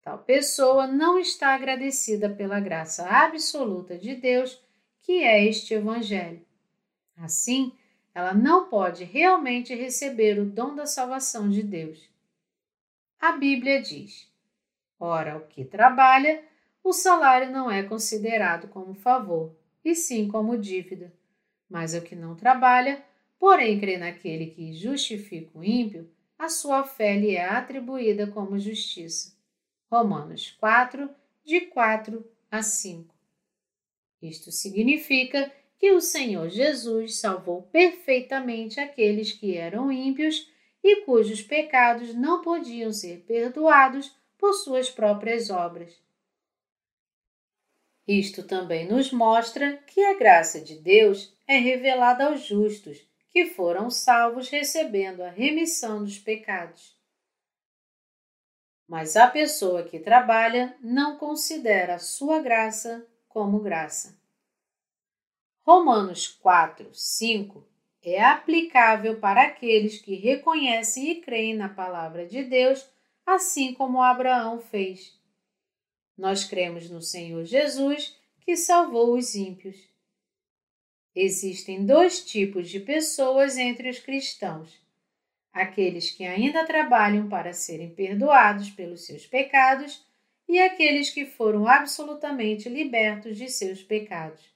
Tal 0.05 0.19
pessoa 0.19 0.87
não 0.87 1.19
está 1.19 1.55
agradecida 1.55 2.29
pela 2.29 2.61
graça 2.61 3.09
absoluta 3.09 3.99
de 3.99 4.15
Deus, 4.15 4.63
que 5.01 5.25
é 5.25 5.45
este 5.45 5.75
Evangelho. 5.75 6.45
Assim, 7.17 7.73
ela 8.15 8.35
não 8.35 8.69
pode 8.69 9.03
realmente 9.03 9.75
receber 9.75 10.39
o 10.39 10.45
dom 10.45 10.75
da 10.75 10.87
salvação 10.87 11.49
de 11.49 11.63
Deus. 11.63 12.09
A 13.19 13.33
Bíblia 13.33 13.81
diz: 13.81 14.31
Ora, 15.01 15.39
o 15.39 15.47
que 15.47 15.65
trabalha, 15.65 16.45
o 16.83 16.93
salário 16.93 17.51
não 17.51 17.71
é 17.71 17.83
considerado 17.83 18.69
como 18.69 18.95
favor, 18.95 19.57
e 19.83 19.95
sim 19.95 20.29
como 20.29 20.57
dívida 20.57 21.11
mas 21.75 21.93
o 21.93 22.01
que 22.01 22.15
não 22.15 22.37
trabalha, 22.37 23.05
porém 23.37 23.81
crê 23.81 23.99
naquele 23.99 24.47
que 24.47 24.73
justifica 24.73 25.59
o 25.59 25.65
ímpio, 25.65 26.09
a 26.39 26.49
sua 26.49 26.85
fé 26.85 27.17
lhe 27.17 27.35
é 27.35 27.45
atribuída 27.45 28.29
como 28.29 28.57
justiça. 28.61 29.34
Romanos 29.95 30.51
4, 30.59 31.09
de 31.45 31.61
4 31.67 32.29
a 32.51 32.65
5. 32.65 33.15
Isto 34.21 34.51
significa 34.51 35.53
que 35.79 35.93
o 35.93 36.01
Senhor 36.01 36.49
Jesus 36.49 37.21
salvou 37.21 37.63
perfeitamente 37.63 38.81
aqueles 38.81 39.31
que 39.31 39.57
eram 39.57 39.93
ímpios 39.93 40.51
e 40.83 41.03
cujos 41.03 41.43
pecados 41.43 42.13
não 42.13 42.43
podiam 42.43 42.93
ser 42.93 43.21
perdoados 43.21 44.13
por 44.37 44.53
suas 44.55 44.91
próprias 44.91 45.49
obras. 45.49 45.97
Isto 48.05 48.43
também 48.43 48.89
nos 48.89 49.13
mostra 49.13 49.77
que 49.87 50.03
a 50.03 50.19
graça 50.19 50.61
de 50.61 50.75
Deus 50.75 51.33
é 51.47 51.57
revelada 51.59 52.27
aos 52.27 52.45
justos, 52.45 52.99
que 53.31 53.47
foram 53.47 53.89
salvos 53.93 54.49
recebendo 54.49 55.23
a 55.23 55.31
remissão 55.31 56.03
dos 56.03 56.19
pecados. 56.19 56.99
Mas 58.87 59.17
a 59.17 59.27
pessoa 59.27 59.83
que 59.83 59.99
trabalha 59.99 60.77
não 60.81 61.17
considera 61.17 61.99
sua 61.99 62.41
graça 62.41 63.07
como 63.29 63.61
graça. 63.61 64.19
Romanos 65.63 66.29
4, 66.29 66.91
5 66.93 67.67
é 68.03 68.23
aplicável 68.23 69.19
para 69.19 69.45
aqueles 69.45 69.99
que 69.99 70.15
reconhecem 70.15 71.11
e 71.11 71.21
creem 71.23 71.55
na 71.55 71.71
palavra 71.71 72.27
de 72.27 72.45
Deus, 72.45 72.87
assim 73.25 73.73
como 73.73 74.03
Abraão 74.03 74.61
fez. 74.61 75.19
Nós 76.17 76.45
cremos 76.45 76.91
no 76.91 77.01
Senhor 77.01 77.45
Jesus, 77.45 78.15
que 78.43 78.57
salvou 78.57 79.17
os 79.17 79.35
ímpios. 79.35 79.77
Existem 81.15 81.87
dois 81.87 82.23
tipos 82.23 82.69
de 82.69 82.79
pessoas 82.79 83.57
entre 83.57 83.89
os 83.89 83.99
cristãos: 83.99 84.84
aqueles 85.55 86.11
que 86.11 86.25
ainda 86.25 86.67
trabalham 86.67 87.29
para 87.29 87.53
serem 87.53 87.89
perdoados 87.89 88.71
pelos 88.71 89.07
seus 89.07 89.25
pecados 89.25 90.05
e 90.49 90.59
aqueles 90.59 91.11
que 91.11 91.25
foram 91.25 91.69
absolutamente 91.69 92.69
libertos 92.69 93.39
de 93.39 93.49
seus 93.49 93.81
pecados. 93.81 94.53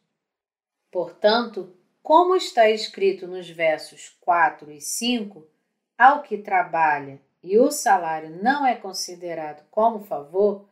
Portanto, 0.91 1.73
como 2.03 2.35
está 2.35 2.69
escrito 2.69 3.29
nos 3.29 3.49
versos 3.49 4.17
4 4.21 4.73
e 4.73 4.81
5, 4.81 5.47
ao 5.97 6.23
que 6.23 6.37
trabalha 6.37 7.21
e 7.43 7.57
o 7.59 7.71
salário 7.71 8.43
não 8.43 8.67
é 8.67 8.75
considerado 8.75 9.65
como 9.71 10.05
favor, 10.05 10.69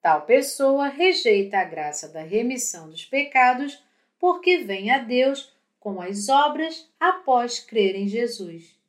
tal 0.00 0.22
pessoa 0.22 0.88
rejeita 0.88 1.58
a 1.58 1.64
graça 1.64 2.08
da 2.08 2.22
remissão 2.22 2.88
dos 2.88 3.04
pecados 3.04 3.82
porque 4.20 4.58
vem 4.58 4.90
a 4.90 4.98
Deus 4.98 5.52
com 5.80 6.00
as 6.00 6.28
obras 6.28 6.88
após 7.00 7.58
crer 7.58 7.96
em 7.96 8.06
Jesus. 8.06 8.83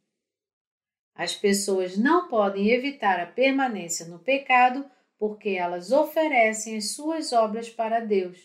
As 1.16 1.34
pessoas 1.34 1.98
não 1.98 2.28
podem 2.28 2.70
evitar 2.70 3.22
a 3.22 3.26
permanência 3.26 4.06
no 4.06 4.20
pecado 4.20 4.86
porque 5.18 5.50
elas 5.52 5.92
oferecem 5.92 6.76
as 6.76 6.92
suas 6.92 7.32
obras 7.32 7.70
para 7.70 8.02
Deus. 8.02 8.38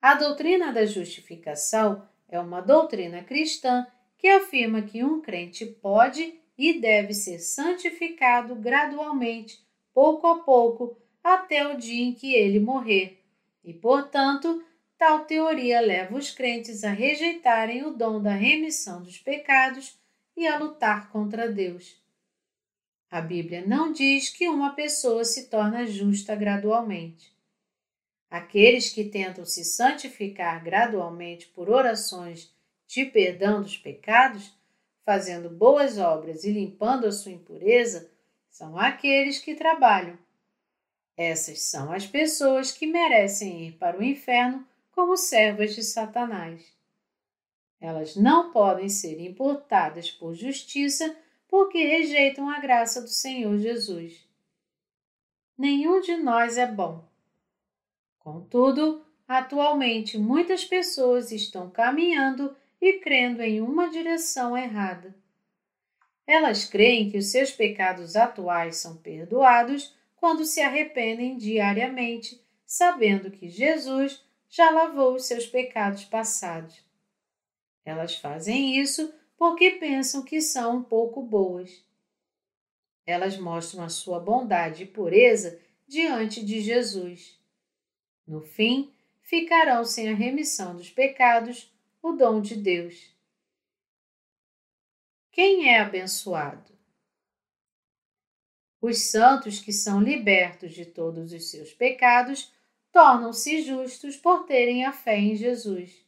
A 0.00 0.14
doutrina 0.14 0.70
da 0.70 0.84
justificação 0.84 2.06
é 2.28 2.38
uma 2.38 2.60
doutrina 2.60 3.24
cristã 3.24 3.86
que 4.18 4.28
afirma 4.28 4.82
que 4.82 5.02
um 5.02 5.22
crente 5.22 5.64
pode 5.64 6.38
e 6.56 6.78
deve 6.78 7.14
ser 7.14 7.38
santificado 7.38 8.54
gradualmente, 8.54 9.58
pouco 9.92 10.26
a 10.26 10.42
pouco, 10.42 10.98
até 11.22 11.66
o 11.66 11.78
dia 11.78 12.04
em 12.04 12.12
que 12.12 12.34
ele 12.34 12.60
morrer. 12.60 13.24
E, 13.64 13.72
portanto, 13.72 14.62
tal 14.98 15.24
teoria 15.24 15.80
leva 15.80 16.16
os 16.16 16.30
crentes 16.30 16.84
a 16.84 16.90
rejeitarem 16.90 17.84
o 17.84 17.90
dom 17.90 18.20
da 18.20 18.34
remissão 18.34 19.02
dos 19.02 19.18
pecados 19.18 19.98
e 20.36 20.46
a 20.46 20.58
lutar 20.58 21.10
contra 21.10 21.50
Deus. 21.50 21.96
A 23.10 23.20
Bíblia 23.20 23.64
não 23.64 23.92
diz 23.92 24.28
que 24.28 24.48
uma 24.48 24.74
pessoa 24.74 25.24
se 25.24 25.48
torna 25.48 25.86
justa 25.86 26.34
gradualmente. 26.34 27.32
Aqueles 28.28 28.90
que 28.90 29.04
tentam 29.04 29.44
se 29.44 29.64
santificar 29.64 30.64
gradualmente 30.64 31.46
por 31.46 31.70
orações 31.70 32.52
de 32.88 33.04
perdão 33.04 33.62
dos 33.62 33.76
pecados, 33.76 34.52
fazendo 35.04 35.48
boas 35.48 35.98
obras 35.98 36.42
e 36.42 36.50
limpando 36.50 37.06
a 37.06 37.12
sua 37.12 37.30
impureza, 37.30 38.10
são 38.50 38.76
aqueles 38.76 39.38
que 39.38 39.54
trabalham. 39.54 40.18
Essas 41.16 41.60
são 41.62 41.92
as 41.92 42.06
pessoas 42.06 42.72
que 42.72 42.86
merecem 42.86 43.68
ir 43.68 43.72
para 43.78 43.96
o 43.96 44.02
inferno 44.02 44.66
como 44.90 45.16
servas 45.16 45.74
de 45.74 45.84
Satanás. 45.84 46.73
Elas 47.84 48.16
não 48.16 48.50
podem 48.50 48.88
ser 48.88 49.20
importadas 49.20 50.10
por 50.10 50.34
justiça 50.34 51.14
porque 51.46 51.84
rejeitam 51.84 52.48
a 52.48 52.58
graça 52.58 53.02
do 53.02 53.08
Senhor 53.08 53.58
Jesus. 53.58 54.26
Nenhum 55.56 56.00
de 56.00 56.16
nós 56.16 56.56
é 56.56 56.66
bom. 56.66 57.04
Contudo, 58.18 59.04
atualmente 59.28 60.16
muitas 60.16 60.64
pessoas 60.64 61.30
estão 61.30 61.68
caminhando 61.68 62.56
e 62.80 63.00
crendo 63.00 63.42
em 63.42 63.60
uma 63.60 63.90
direção 63.90 64.56
errada. 64.56 65.14
Elas 66.26 66.64
creem 66.64 67.10
que 67.10 67.18
os 67.18 67.26
seus 67.26 67.50
pecados 67.50 68.16
atuais 68.16 68.76
são 68.76 68.96
perdoados 68.96 69.94
quando 70.16 70.46
se 70.46 70.62
arrependem 70.62 71.36
diariamente, 71.36 72.42
sabendo 72.64 73.30
que 73.30 73.46
Jesus 73.46 74.24
já 74.48 74.70
lavou 74.70 75.16
os 75.16 75.26
seus 75.26 75.44
pecados 75.44 76.06
passados. 76.06 76.82
Elas 77.84 78.16
fazem 78.16 78.78
isso 78.78 79.12
porque 79.36 79.72
pensam 79.72 80.22
que 80.22 80.40
são 80.40 80.78
um 80.78 80.82
pouco 80.82 81.22
boas. 81.22 81.84
Elas 83.06 83.36
mostram 83.36 83.84
a 83.84 83.88
sua 83.88 84.18
bondade 84.18 84.84
e 84.84 84.86
pureza 84.86 85.60
diante 85.86 86.44
de 86.44 86.60
Jesus. 86.60 87.38
No 88.26 88.40
fim, 88.40 88.92
ficarão 89.20 89.84
sem 89.84 90.08
a 90.08 90.14
remissão 90.14 90.74
dos 90.74 90.90
pecados, 90.90 91.70
o 92.02 92.12
dom 92.12 92.40
de 92.40 92.56
Deus. 92.56 93.14
Quem 95.30 95.68
é 95.68 95.80
abençoado? 95.80 96.72
Os 98.80 99.10
santos 99.10 99.58
que 99.58 99.72
são 99.72 100.00
libertos 100.00 100.72
de 100.72 100.84
todos 100.84 101.32
os 101.32 101.50
seus 101.50 101.72
pecados 101.72 102.52
tornam-se 102.92 103.62
justos 103.62 104.16
por 104.16 104.44
terem 104.44 104.84
a 104.84 104.92
fé 104.92 105.18
em 105.18 105.34
Jesus. 105.34 106.03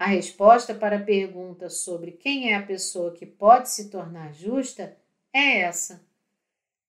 A 0.00 0.06
resposta 0.06 0.74
para 0.74 0.96
a 0.96 1.04
pergunta 1.04 1.68
sobre 1.68 2.12
quem 2.12 2.54
é 2.54 2.56
a 2.56 2.62
pessoa 2.62 3.12
que 3.12 3.26
pode 3.26 3.68
se 3.68 3.90
tornar 3.90 4.32
justa 4.32 4.96
é 5.30 5.60
essa. 5.60 6.02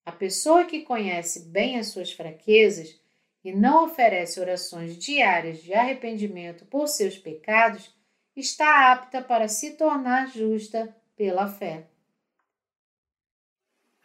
A 0.06 0.14
pessoa 0.14 0.64
que 0.64 0.84
conhece 0.84 1.50
bem 1.50 1.78
as 1.78 1.88
suas 1.88 2.14
fraquezas 2.14 2.98
e 3.44 3.52
não 3.52 3.84
oferece 3.84 4.40
orações 4.40 4.98
diárias 4.98 5.62
de 5.62 5.74
arrependimento 5.74 6.64
por 6.68 6.88
seus 6.88 7.18
pecados, 7.18 7.94
está 8.34 8.94
apta 8.94 9.22
para 9.22 9.50
se 9.50 9.72
tornar 9.72 10.30
justa 10.30 10.96
pela 11.14 11.50
fé. 11.50 11.88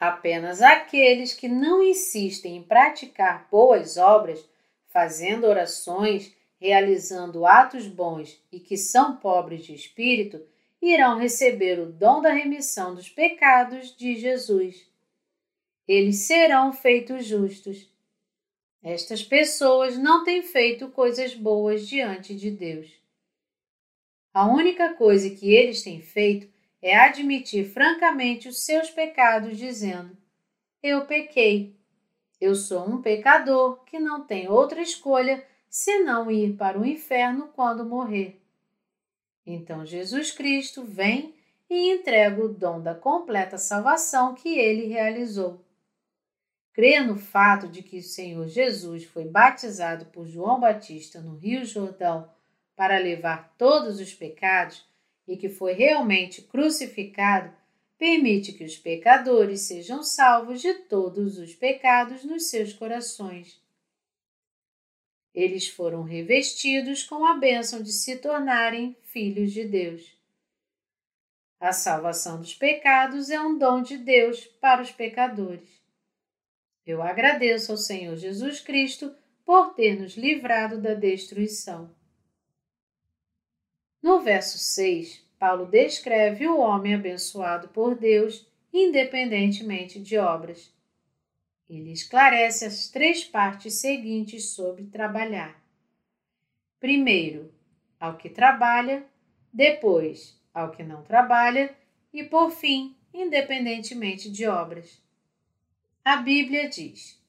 Apenas 0.01 0.61
aqueles 0.61 1.33
que 1.33 1.47
não 1.47 1.81
insistem 1.81 2.57
em 2.57 2.63
praticar 2.65 3.47
boas 3.53 3.99
obras, 3.99 4.45
fazendo 4.89 5.47
orações, 5.47 6.35
realizando 6.67 7.47
atos 7.47 7.87
bons 7.87 8.43
e 8.51 8.59
que 8.59 8.77
são 8.77 9.17
pobres 9.17 9.65
de 9.65 9.75
espírito, 9.75 10.41
irão 10.83 11.19
receber 11.19 11.79
o 11.79 11.93
dom 11.93 12.21
da 12.21 12.33
remissão 12.33 12.95
dos 12.95 13.09
pecados 13.09 13.97
de 13.97 14.17
Jesus. 14.17 14.87
Eles 15.87 16.27
serão 16.27 16.73
feitos 16.73 17.25
justos 17.25 17.89
estas 18.89 19.21
pessoas 19.21 19.99
não 19.99 20.23
têm 20.23 20.45
feito 20.45 20.89
coisas 20.91 21.35
boas 21.35 21.89
diante 21.89 22.37
de 22.37 22.53
Deus. 22.53 22.89
A 24.33 24.47
única 24.47 24.95
coisa 24.95 25.29
que 25.29 25.53
eles 25.53 25.83
têm 25.83 26.01
feito 26.01 26.49
é 26.81 26.97
admitir 26.97 27.65
francamente 27.65 28.47
os 28.47 28.65
seus 28.65 28.89
pecados, 28.89 29.59
dizendo: 29.59 30.17
Eu 30.81 31.05
pequei. 31.05 31.75
Eu 32.41 32.55
sou 32.55 32.89
um 32.89 33.03
pecador 33.03 33.83
que 33.87 33.99
não 33.99 34.25
tem 34.25 34.49
outra 34.49 34.81
escolha 34.81 35.45
senão 35.69 36.31
ir 36.31 36.57
para 36.57 36.79
o 36.79 36.87
inferno 36.87 37.49
quando 37.55 37.85
morrer. 37.85 38.41
Então 39.47 39.85
Jesus 39.85 40.31
Cristo 40.31 40.85
vem 40.85 41.35
e 41.69 41.93
entrega 41.93 42.45
o 42.45 42.49
dom 42.49 42.81
da 42.81 42.95
completa 42.95 43.59
salvação 43.59 44.35
que 44.35 44.59
ele 44.59 44.87
realizou 44.87 45.65
crê 46.77 47.01
no 47.01 47.17
fato 47.17 47.69
de 47.69 47.83
que 47.83 47.97
o 47.97 48.03
Senhor 48.03 48.47
Jesus 48.49 49.05
foi 49.05 49.25
batizado 49.25 50.05
por 50.13 50.27
João 50.27 50.61
Batista 50.61 51.23
no 51.23 51.35
Rio 51.35 51.65
Jordão 51.65 52.31
para 52.77 52.99
levar 52.99 53.55
todos 53.57 53.99
os 53.99 54.13
pecados 54.13 54.85
e 55.27 55.39
que 55.39 55.49
foi 55.49 55.73
realmente 55.73 56.43
crucificado, 56.43 57.51
permite 57.97 58.53
que 58.53 58.63
os 58.63 58.77
pecadores 58.77 59.63
sejam 59.63 60.03
salvos 60.03 60.61
de 60.61 60.75
todos 60.75 61.39
os 61.39 61.55
pecados 61.55 62.23
nos 62.25 62.51
seus 62.51 62.75
corações. 62.75 63.59
Eles 65.37 65.69
foram 65.69 66.03
revestidos 66.03 67.03
com 67.03 67.27
a 67.27 67.35
bênção 67.35 67.83
de 67.83 67.93
se 67.93 68.17
tornarem 68.17 68.97
filhos 69.03 69.53
de 69.53 69.67
Deus. 69.67 70.17
A 71.61 71.75
salvação 71.75 72.41
dos 72.41 72.55
pecados 72.55 73.29
é 73.29 73.39
um 73.39 73.59
dom 73.59 73.83
de 73.83 73.99
Deus 73.99 74.47
para 74.47 74.81
os 74.81 74.91
pecadores. 74.91 75.69
Eu 76.87 77.03
agradeço 77.03 77.71
ao 77.71 77.77
Senhor 77.77 78.17
Jesus 78.17 78.63
Cristo 78.63 79.15
por 79.45 79.75
ter 79.75 80.01
nos 80.01 80.17
livrado 80.17 80.81
da 80.81 80.95
destruição. 80.95 81.95
No 84.03 84.21
verso 84.21 84.57
6, 84.57 85.23
Paulo 85.39 85.67
descreve 85.67 86.47
o 86.47 86.59
homem 86.59 86.95
abençoado 86.95 87.69
por 87.69 87.95
Deus, 87.95 88.47
independentemente 88.73 90.01
de 90.01 90.17
obras. 90.17 90.75
Ele 91.69 91.93
esclarece 91.93 92.65
as 92.65 92.89
três 92.89 93.25
partes 93.25 93.81
seguintes 93.81 94.51
sobre 94.51 94.85
trabalhar. 94.85 95.61
Primeiro, 96.79 97.53
ao 97.99 98.17
que 98.17 98.31
trabalha, 98.31 99.05
depois, 99.53 100.41
ao 100.55 100.71
que 100.71 100.83
não 100.83 101.03
trabalha 101.03 101.75
e, 102.13 102.23
por 102.23 102.51
fim, 102.51 102.97
independentemente 103.13 104.31
de 104.31 104.47
obras. 104.47 105.03
A 106.05 106.19
Bíblia 106.19 106.69
diz: 106.69 107.21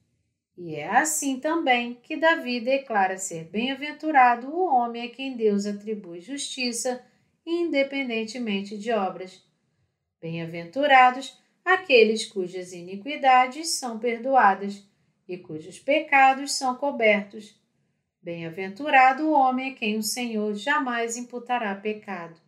E 0.55 0.75
é 0.75 0.87
assim 0.87 1.39
também 1.39 1.95
que 1.95 2.15
Davi 2.15 2.59
declara 2.59 3.17
ser 3.17 3.45
bem-aventurado 3.45 4.47
o 4.47 4.67
homem 4.67 5.03
a 5.03 5.09
quem 5.09 5.35
Deus 5.35 5.65
atribui 5.65 6.21
justiça, 6.21 7.03
independentemente 7.45 8.77
de 8.77 8.91
obras. 8.91 9.43
Bem-aventurados 10.21 11.41
aqueles 11.67 12.25
cujas 12.25 12.71
iniquidades 12.71 13.71
são 13.71 13.99
perdoadas 13.99 14.81
e 15.27 15.37
cujos 15.37 15.77
pecados 15.77 16.53
são 16.53 16.75
cobertos. 16.75 17.59
Bem-aventurado 18.21 19.27
o 19.27 19.33
homem 19.33 19.73
a 19.73 19.75
quem 19.75 19.97
o 19.97 20.03
Senhor 20.03 20.55
jamais 20.55 21.17
imputará 21.17 21.75
pecado. 21.75 22.39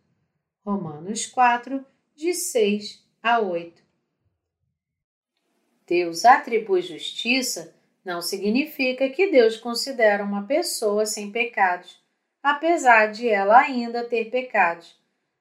Romanos 0.64 1.26
4, 1.26 1.84
de 2.16 2.32
6 2.32 3.06
a 3.22 3.40
8. 3.40 3.82
Deus 5.86 6.24
atribui 6.24 6.80
justiça 6.80 7.74
não 8.02 8.22
significa 8.22 9.10
que 9.10 9.30
Deus 9.30 9.58
considera 9.58 10.24
uma 10.24 10.46
pessoa 10.46 11.04
sem 11.04 11.30
pecados, 11.30 12.00
apesar 12.42 13.08
de 13.08 13.28
ela 13.28 13.58
ainda 13.58 14.02
ter 14.02 14.30
pecados, 14.30 14.98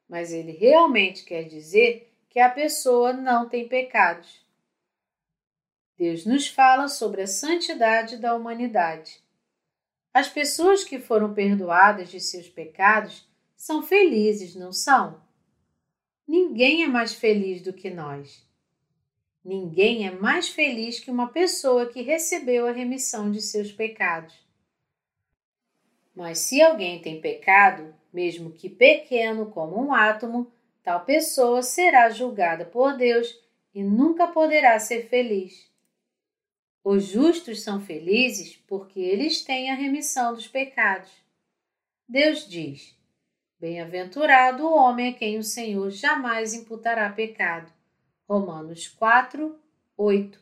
mas 0.10 0.34
ele 0.34 0.52
realmente 0.52 1.24
quer 1.24 1.44
dizer 1.44 2.09
que 2.30 2.39
a 2.39 2.50
pessoa 2.50 3.12
não 3.12 3.50
tem 3.50 3.68
pecados. 3.68 4.46
Deus 5.98 6.26
nos 6.26 6.48
fala 6.48 6.88
sobre 6.88 7.24
a 7.24 7.28
santidade 7.28 8.18
da 8.18 8.34
humanidade. 8.36 9.22
As 10.13 10.30
pessoas 10.30 10.84
que 10.84 11.00
foram 11.00 11.34
perdoadas 11.34 12.10
de 12.10 12.20
seus 12.20 12.48
pecados 12.48 13.28
são 13.56 13.82
felizes, 13.82 14.56
não 14.56 14.72
são? 14.72 15.22
Ninguém 16.28 16.84
é 16.84 16.88
mais 16.88 17.13
feliz 17.13 17.62
do 17.62 17.74
que 17.74 17.89
nós. 17.89 18.48
Ninguém 19.44 20.08
é 20.08 20.12
mais 20.12 20.50
feliz 20.50 21.00
que 21.00 21.10
uma 21.10 21.28
pessoa 21.28 21.88
que 21.88 22.02
recebeu 22.02 22.68
a 22.68 22.72
remissão 22.72 23.32
de 23.32 23.42
seus 23.42 23.72
pecados. 23.72 24.36
Mas 26.15 26.39
se 26.39 26.62
alguém 26.62 27.02
tem 27.02 27.20
pecado, 27.20 27.96
mesmo 28.13 28.52
que 28.52 28.70
pequeno 28.70 29.48
como 29.48 29.82
um 29.82 29.94
átomo, 29.94 30.52
tal 30.89 31.06
pessoa 31.06 31.62
será 31.62 32.10
julgada 32.10 32.65
por 32.65 32.97
Deus 32.97 33.39
e 33.75 33.84
nunca 33.84 34.25
poderá 34.25 34.80
ser 34.80 35.08
feliz. 35.08 35.71
Os 36.84 37.04
justos 37.04 37.62
são 37.62 37.80
felizes 37.80 38.56
porque 38.67 38.99
eles 38.99 39.43
têm 39.43 39.69
a 39.69 39.75
remissão 39.75 40.34
dos 40.34 40.47
pecados. 40.47 41.12
Deus 42.08 42.49
diz: 42.49 42.97
Bem-aventurado 43.60 44.65
o 44.65 44.75
homem 44.75 45.13
a 45.13 45.13
quem 45.13 45.38
o 45.38 45.43
Senhor 45.43 45.91
jamais 45.91 46.56
imputará 46.56 47.08
pecado. 47.12 47.71
Romanos 48.28 48.88
4, 48.88 49.60
8. 49.95 50.41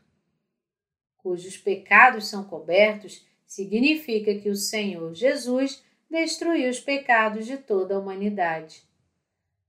Cujos 1.18 1.58
pecados 1.58 2.28
são 2.28 2.46
cobertos 2.46 3.28
significa 3.46 4.34
que 4.34 4.48
o 4.48 4.56
Senhor 4.56 5.14
Jesus 5.14 5.84
destruiu 6.10 6.70
os 6.70 6.80
pecados 6.80 7.46
de 7.46 7.58
toda 7.58 7.96
a 7.96 8.00
humanidade. 8.00 8.87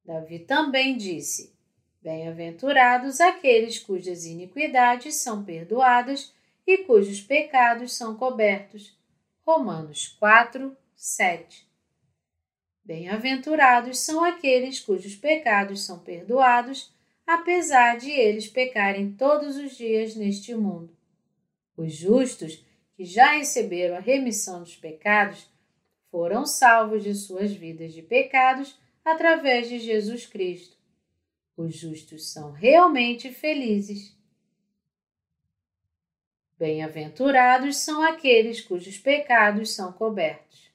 Davi 0.09 0.39
também 0.39 0.97
disse: 0.97 1.55
Bem-aventurados 2.01 3.21
aqueles 3.21 3.79
cujas 3.79 4.25
iniquidades 4.25 5.17
são 5.17 5.45
perdoadas 5.45 6.33
e 6.67 6.79
cujos 6.79 7.21
pecados 7.21 7.93
são 7.93 8.17
cobertos. 8.17 8.97
Romanos 9.47 10.09
4, 10.19 10.75
7. 10.97 11.69
Bem-aventurados 12.83 13.99
são 13.99 14.25
aqueles 14.25 14.81
cujos 14.81 15.15
pecados 15.15 15.85
são 15.85 15.99
perdoados, 15.99 16.91
apesar 17.27 17.99
de 17.99 18.11
eles 18.11 18.49
pecarem 18.49 19.13
todos 19.13 19.57
os 19.57 19.77
dias 19.77 20.17
neste 20.17 20.55
mundo. 20.55 20.97
Os 21.77 21.93
justos, 21.93 22.65
que 22.97 23.05
já 23.05 23.33
receberam 23.33 23.97
a 23.97 24.01
remissão 24.01 24.61
dos 24.61 24.75
pecados, 24.75 25.51
foram 26.11 26.47
salvos 26.47 27.05
de 27.05 27.15
suas 27.15 27.53
vidas 27.53 27.93
de 27.93 28.01
pecados 28.01 28.75
através 29.13 29.69
de 29.69 29.79
Jesus 29.79 30.27
Cristo. 30.27 30.77
Os 31.57 31.75
justos 31.75 32.31
são 32.31 32.53
realmente 32.53 33.33
felizes. 33.33 34.17
Bem-aventurados 36.59 37.77
são 37.77 38.03
aqueles 38.03 38.61
cujos 38.61 38.99
pecados 38.99 39.75
são 39.75 39.93
cobertos. 39.93 40.69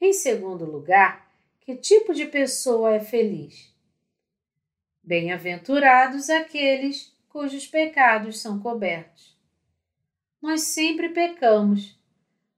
Em 0.00 0.12
segundo 0.12 0.64
lugar, 0.64 1.30
que 1.60 1.76
tipo 1.76 2.14
de 2.14 2.26
pessoa 2.26 2.94
é 2.94 3.00
feliz? 3.00 3.70
Bem-aventurados 5.02 6.30
aqueles 6.30 7.14
cujos 7.28 7.66
pecados 7.66 8.40
são 8.40 8.58
cobertos. 8.58 9.38
Nós 10.40 10.62
sempre 10.62 11.10
pecamos, 11.10 11.99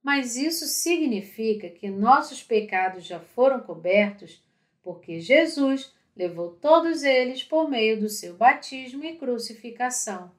mas 0.02 0.36
isso 0.36 0.66
significa 0.66 1.68
que 1.68 1.88
nossos 1.88 2.42
pecados 2.42 3.04
já 3.04 3.20
foram 3.20 3.60
cobertos 3.60 4.42
porque 4.82 5.20
Jesus 5.20 5.94
levou 6.16 6.50
todos 6.50 7.02
eles 7.02 7.42
por 7.42 7.70
meio 7.70 8.00
do 8.00 8.08
seu 8.08 8.34
batismo 8.34 9.04
e 9.04 9.16
crucificação. 9.16 10.32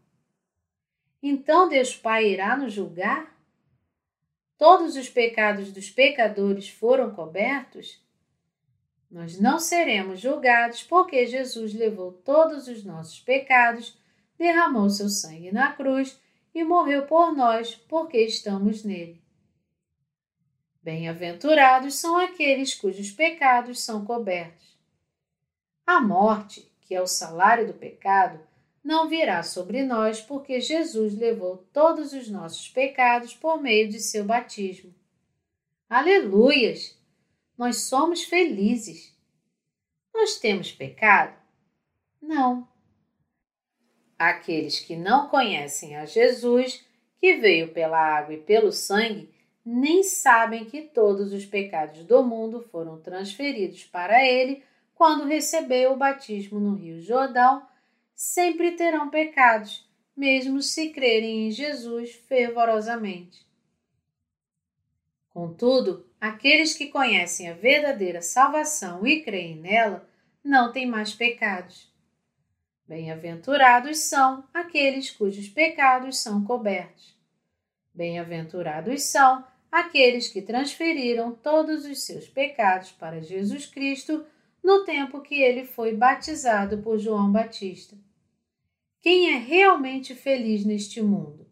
Então 1.21 1.69
Deus 1.69 1.95
Pai 1.95 2.28
irá 2.28 2.58
nos 2.58 2.73
julgar? 2.73 3.34
todos 4.63 4.95
os 4.95 5.10
pecados 5.10 5.71
dos 5.71 5.89
pecadores 5.89 6.69
foram 6.69 7.12
cobertos, 7.13 8.02
nós 9.10 9.39
não 9.39 9.60
seremos 9.60 10.19
julgados 10.19 10.82
porque 10.84 11.28
Jesus 11.28 11.73
levou 11.73 12.12
todos 12.12 12.67
os 12.67 12.84
nossos 12.84 13.19
pecados, 13.19 13.97
derramou 14.38 14.89
seu 14.89 15.10
sangue 15.10 15.52
na 15.52 15.73
cruz 15.73 16.19
e 16.56 16.63
morreu 16.63 17.06
por 17.06 17.36
nós 17.36 17.76
porque 17.76 18.17
estamos 18.19 18.84
nele. 18.84 19.23
Bem-aventurados 20.84 21.96
são 21.96 22.17
aqueles 22.17 22.76
cujos 22.76 23.10
pecados 23.10 23.80
são 23.80 24.04
cobertos. 24.04 24.78
A 25.88 26.02
morte, 26.02 26.69
que 26.82 26.93
é 26.93 27.02
o 27.02 27.08
salário 27.08 27.65
do 27.65 27.74
pecado, 27.74 28.38
não 28.84 29.08
virá 29.08 29.43
sobre 29.43 29.82
nós, 29.84 30.19
porque 30.19 30.60
Jesus 30.60 31.17
levou 31.17 31.65
todos 31.72 32.12
os 32.12 32.30
nossos 32.30 32.67
pecados 32.67 33.34
por 33.34 33.62
meio 33.62 33.88
de 33.88 34.02
seu 34.02 34.26
batismo. 34.26 34.93
Aleluias! 35.89 36.98
Nós 37.58 37.84
somos 37.84 38.24
felizes. 38.24 39.15
Nós 40.13 40.38
temos 40.38 40.69
pecado? 40.69 41.34
Não. 42.22 42.67
Aqueles 44.19 44.82
que 44.82 44.98
não 44.98 45.30
conhecem 45.30 45.96
a 45.96 46.06
Jesus, 46.06 46.86
que 47.17 47.38
veio 47.38 47.72
pela 47.74 47.98
água 47.98 48.34
e 48.34 48.41
pelo 48.41 48.74
sangue, 48.74 49.33
nem 49.66 50.03
sabem 50.03 50.66
que 50.66 50.82
todos 50.82 51.32
os 51.32 51.45
pecados 51.45 52.03
do 52.03 52.24
mundo 52.24 52.61
foram 52.72 52.99
transferidos 52.99 53.86
para 53.86 54.24
ele 54.24 54.64
quando 54.93 55.26
recebeu 55.26 55.93
o 55.93 55.97
batismo 55.97 56.59
no 56.59 56.76
Rio 56.76 57.01
Jordão 57.01 57.66
sempre 58.14 58.72
terão 58.72 59.09
pecados, 59.09 59.88
mesmo 60.16 60.61
se 60.61 60.89
crerem 60.89 61.47
em 61.47 61.51
Jesus 61.51 62.14
fervorosamente. 62.28 63.45
Contudo, 65.30 66.05
aqueles 66.22 66.76
que 66.76 66.88
conhecem 66.88 67.49
a 67.49 67.53
verdadeira 67.53 68.22
salvação 68.22 69.05
e 69.05 69.22
creem 69.22 69.55
nela 69.55 70.07
não 70.43 70.72
têm 70.72 70.86
mais 70.86 71.14
pecados. 71.14 71.91
Bem-aventurados 72.88 73.99
são 73.99 74.43
aqueles 74.53 75.09
cujos 75.09 75.49
pecados 75.49 76.20
são 76.20 76.43
cobertos. 76.43 77.18
Bem-aventurados 77.93 79.03
são 79.03 79.43
aqueles 79.74 80.28
que 80.28 80.39
transferiram 80.39 81.34
todos 81.34 81.84
os 81.84 82.03
seus 82.03 82.28
pecados 82.28 82.91
para 82.91 83.24
Jesus 83.24 83.65
Cristo 83.65 84.24
no 84.63 84.86
tempo 84.86 85.19
que 85.19 85.41
ele 85.41 85.65
foi 85.65 85.95
batizado 85.95 86.78
por 86.78 86.99
João 86.99 87.32
Batista. 87.32 87.97
Quem 89.01 89.34
é 89.34 89.38
realmente 89.39 90.13
feliz 90.13 90.63
neste 90.63 91.01
mundo? 91.01 91.49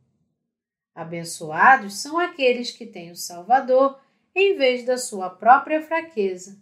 Abençoados 0.94 1.96
são 1.96 2.20
aqueles 2.20 2.70
que 2.70 2.86
têm 2.86 3.10
o 3.10 3.16
Salvador 3.16 4.00
em 4.36 4.56
vez 4.56 4.86
da 4.86 5.00
sua 5.00 5.28
própria 5.28 5.82
fraqueza. 5.82 6.62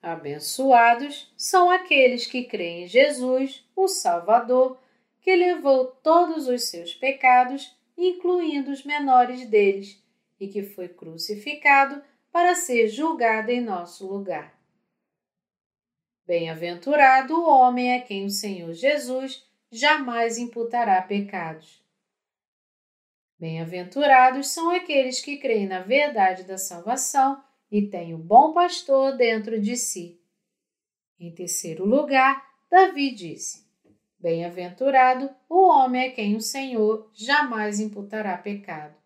Abençoados 0.00 1.34
são 1.36 1.68
aqueles 1.68 2.28
que 2.28 2.44
creem 2.44 2.84
em 2.84 2.86
Jesus, 2.86 3.68
o 3.74 3.88
Salvador, 3.88 4.78
que 5.20 5.34
levou 5.34 5.86
todos 5.86 6.46
os 6.46 6.68
seus 6.68 6.94
pecados, 6.94 7.76
incluindo 7.96 8.70
os 8.70 8.84
menores 8.84 9.44
deles, 9.44 10.00
e 10.38 10.48
que 10.48 10.62
foi 10.62 10.88
crucificado 10.88 12.02
para 12.30 12.54
ser 12.54 12.88
julgado 12.88 13.50
em 13.50 13.60
nosso 13.60 14.06
lugar. 14.06 14.58
Bem-aventurado 16.26 17.34
o 17.34 17.48
homem 17.48 17.94
a 17.94 18.02
quem 18.02 18.26
o 18.26 18.30
Senhor 18.30 18.72
Jesus 18.74 19.46
jamais 19.70 20.38
imputará 20.38 21.00
pecados. 21.00 21.82
Bem-aventurados 23.38 24.48
são 24.48 24.70
aqueles 24.70 25.20
que 25.20 25.36
creem 25.36 25.66
na 25.66 25.80
verdade 25.80 26.42
da 26.42 26.58
salvação 26.58 27.42
e 27.70 27.86
têm 27.86 28.14
o 28.14 28.18
bom 28.18 28.52
pastor 28.52 29.16
dentro 29.16 29.60
de 29.60 29.76
si. 29.76 30.20
Em 31.18 31.32
terceiro 31.32 31.84
lugar, 31.84 32.44
Davi 32.70 33.14
disse: 33.14 33.66
Bem-aventurado 34.18 35.30
o 35.48 35.68
homem 35.68 36.08
a 36.08 36.12
quem 36.12 36.36
o 36.36 36.40
Senhor 36.40 37.10
jamais 37.14 37.80
imputará 37.80 38.36
pecado. 38.36 38.96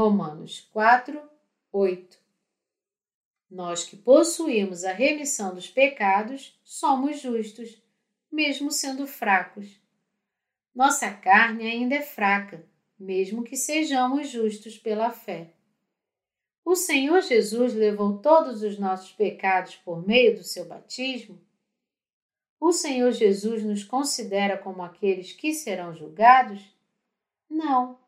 Romanos 0.00 0.66
4, 0.72 1.20
8. 1.70 2.18
Nós 3.50 3.84
que 3.84 3.98
possuímos 3.98 4.82
a 4.82 4.94
remissão 4.94 5.54
dos 5.54 5.68
pecados 5.68 6.58
somos 6.64 7.20
justos, 7.20 7.78
mesmo 8.32 8.70
sendo 8.70 9.06
fracos. 9.06 9.78
Nossa 10.74 11.10
carne 11.10 11.66
ainda 11.66 11.96
é 11.96 12.00
fraca, 12.00 12.64
mesmo 12.98 13.42
que 13.44 13.58
sejamos 13.58 14.30
justos 14.30 14.78
pela 14.78 15.10
fé. 15.10 15.52
O 16.64 16.74
Senhor 16.74 17.20
Jesus 17.20 17.74
levou 17.74 18.16
todos 18.22 18.62
os 18.62 18.78
nossos 18.78 19.12
pecados 19.12 19.76
por 19.76 20.08
meio 20.08 20.34
do 20.34 20.42
seu 20.42 20.64
batismo? 20.64 21.38
O 22.58 22.72
Senhor 22.72 23.12
Jesus 23.12 23.62
nos 23.62 23.84
considera 23.84 24.56
como 24.56 24.82
aqueles 24.82 25.34
que 25.34 25.52
serão 25.52 25.94
julgados? 25.94 26.74
Não. 27.50 28.00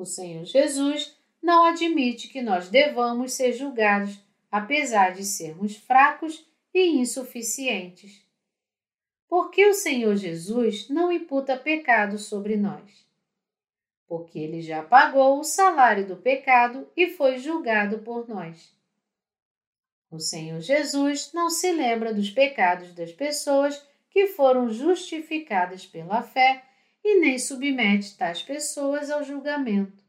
O 0.00 0.06
Senhor 0.06 0.46
Jesus 0.46 1.14
não 1.42 1.62
admite 1.66 2.28
que 2.28 2.40
nós 2.40 2.70
devamos 2.70 3.34
ser 3.34 3.52
julgados, 3.52 4.18
apesar 4.50 5.10
de 5.10 5.22
sermos 5.22 5.76
fracos 5.76 6.42
e 6.72 6.96
insuficientes. 6.96 8.26
Porque 9.28 9.66
o 9.66 9.74
Senhor 9.74 10.16
Jesus 10.16 10.88
não 10.88 11.12
imputa 11.12 11.54
pecado 11.54 12.16
sobre 12.16 12.56
nós? 12.56 13.06
Porque 14.08 14.38
ele 14.38 14.62
já 14.62 14.82
pagou 14.82 15.38
o 15.38 15.44
salário 15.44 16.06
do 16.06 16.16
pecado 16.16 16.88
e 16.96 17.10
foi 17.10 17.36
julgado 17.36 17.98
por 17.98 18.26
nós. 18.26 18.74
O 20.10 20.18
Senhor 20.18 20.60
Jesus 20.62 21.30
não 21.34 21.50
se 21.50 21.70
lembra 21.70 22.14
dos 22.14 22.30
pecados 22.30 22.94
das 22.94 23.12
pessoas 23.12 23.86
que 24.08 24.28
foram 24.28 24.70
justificadas 24.70 25.84
pela 25.84 26.22
fé 26.22 26.69
e 27.02 27.20
nem 27.20 27.38
submete 27.38 28.16
tais 28.16 28.42
pessoas 28.42 29.10
ao 29.10 29.22
julgamento. 29.24 30.04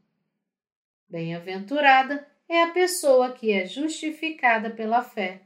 Bem-aventurada 1.10 2.28
é 2.48 2.64
a 2.64 2.72
pessoa 2.72 3.32
que 3.32 3.52
é 3.52 3.66
justificada 3.66 4.70
pela 4.70 5.02
fé. 5.02 5.42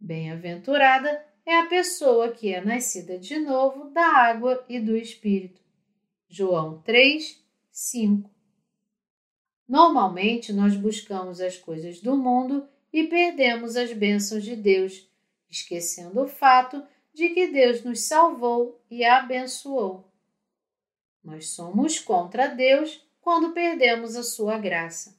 Bem-aventurada 0.00 1.24
é 1.46 1.58
a 1.58 1.66
pessoa 1.66 2.32
que 2.32 2.52
é 2.52 2.64
nascida 2.64 3.18
de 3.18 3.38
novo 3.38 3.90
da 3.90 4.06
água 4.06 4.64
e 4.68 4.80
do 4.80 4.96
Espírito. 4.96 5.60
João 6.28 6.80
3, 6.82 7.42
5. 7.70 8.30
Normalmente 9.68 10.52
nós 10.52 10.76
buscamos 10.76 11.40
as 11.40 11.56
coisas 11.56 12.00
do 12.00 12.16
mundo 12.16 12.68
e 12.92 13.04
perdemos 13.04 13.76
as 13.76 13.92
bênçãos 13.92 14.44
de 14.44 14.56
Deus, 14.56 15.08
esquecendo 15.50 16.22
o 16.22 16.28
fato 16.28 16.82
de 17.12 17.30
que 17.30 17.48
Deus 17.48 17.82
nos 17.82 18.00
salvou 18.00 18.80
e 18.90 19.04
abençoou. 19.04 20.13
Nós 21.24 21.48
somos 21.48 21.98
contra 21.98 22.48
Deus 22.48 23.02
quando 23.20 23.52
perdemos 23.52 24.14
a 24.14 24.22
sua 24.22 24.58
graça. 24.58 25.16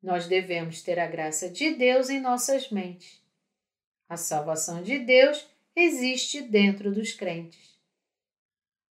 Nós 0.00 0.28
devemos 0.28 0.80
ter 0.82 1.00
a 1.00 1.06
graça 1.08 1.50
de 1.50 1.74
Deus 1.74 2.08
em 2.08 2.20
nossas 2.20 2.70
mentes. 2.70 3.20
A 4.08 4.16
salvação 4.16 4.82
de 4.84 5.00
Deus 5.00 5.44
existe 5.74 6.40
dentro 6.40 6.94
dos 6.94 7.12
crentes. 7.12 7.76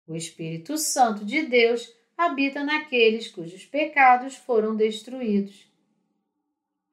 O 0.07 0.15
Espírito 0.15 0.77
Santo 0.77 1.25
de 1.25 1.41
Deus 1.43 1.93
habita 2.17 2.63
naqueles 2.63 3.27
cujos 3.27 3.65
pecados 3.65 4.35
foram 4.35 4.75
destruídos. 4.75 5.69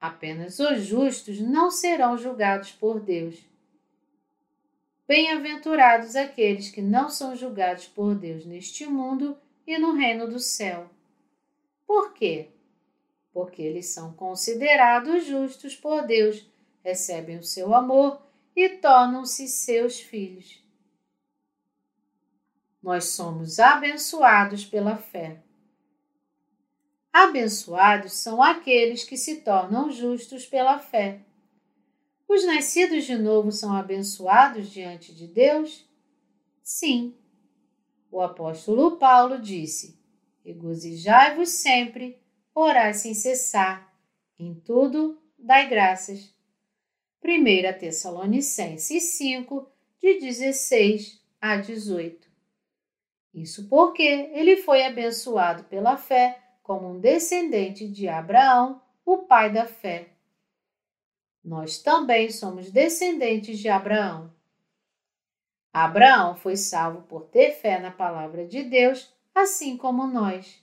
Apenas 0.01 0.59
os 0.59 0.84
justos 0.84 1.40
não 1.40 1.70
serão 1.70 2.18
julgados 2.18 2.72
por 2.72 2.99
Deus. 2.99 3.36
Bem-aventurados 5.09 6.14
aqueles 6.14 6.68
que 6.68 6.82
não 6.82 7.09
são 7.09 7.34
julgados 7.34 7.86
por 7.86 8.14
Deus 8.14 8.44
neste 8.44 8.84
mundo 8.84 9.38
e 9.66 9.78
no 9.78 9.94
reino 9.94 10.28
do 10.28 10.38
céu. 10.38 10.90
Por 11.86 12.12
quê? 12.12 12.50
Porque 13.32 13.62
eles 13.62 13.86
são 13.86 14.12
considerados 14.12 15.24
justos 15.24 15.74
por 15.74 16.06
Deus, 16.06 16.46
recebem 16.84 17.38
o 17.38 17.42
seu 17.42 17.74
amor 17.74 18.20
e 18.54 18.68
tornam-se 18.68 19.48
seus 19.48 19.98
filhos. 19.98 20.62
Nós 22.82 23.06
somos 23.06 23.59
abençoados 23.59 24.66
pela 24.66 24.98
fé. 24.98 25.40
Abençoados 27.11 28.12
são 28.12 28.42
aqueles 28.42 29.04
que 29.04 29.16
se 29.16 29.36
tornam 29.40 29.90
justos 29.90 30.44
pela 30.44 30.78
fé. 30.78 31.22
Os 32.29 32.45
nascidos 32.45 33.05
de 33.05 33.16
novo 33.16 33.51
são 33.51 33.74
abençoados 33.74 34.70
diante 34.70 35.14
de 35.14 35.26
Deus? 35.26 35.89
Sim. 36.62 37.16
O 38.11 38.20
apóstolo 38.20 38.99
Paulo 38.99 39.41
disse: 39.41 39.99
Regozijai-vos 40.45 41.49
sempre, 41.49 42.20
orai 42.55 42.93
sem 42.93 43.14
cessar, 43.14 43.91
em 44.39 44.55
tudo 44.55 45.18
dai 45.39 45.68
graças. 45.68 46.37
1 47.24 47.79
Tessalonicenses 47.79 49.05
5, 49.16 49.66
de 49.99 50.20
16 50.20 51.20
a 51.41 51.57
18. 51.57 52.29
Isso 53.33 53.68
porque 53.68 54.03
ele 54.03 54.59
foi 54.59 54.85
abençoado 54.85 55.64
pela 55.64 55.97
fé 55.97 56.39
como 56.62 56.91
um 56.91 57.01
descendente 57.01 57.89
de 57.89 58.07
Abraão, 58.07 58.83
o 59.05 59.18
pai 59.18 59.53
da 59.53 59.64
fé. 59.66 60.18
Nós 61.49 61.78
também 61.78 62.30
somos 62.30 62.70
descendentes 62.70 63.59
de 63.59 63.70
Abraão. 63.70 64.30
Abraão 65.72 66.36
foi 66.36 66.57
salvo 66.57 67.01
por 67.09 67.22
ter 67.28 67.53
fé 67.53 67.78
na 67.78 67.90
palavra 67.90 68.46
de 68.46 68.64
Deus, 68.64 69.11
assim 69.34 69.74
como 69.74 70.07
nós. 70.07 70.62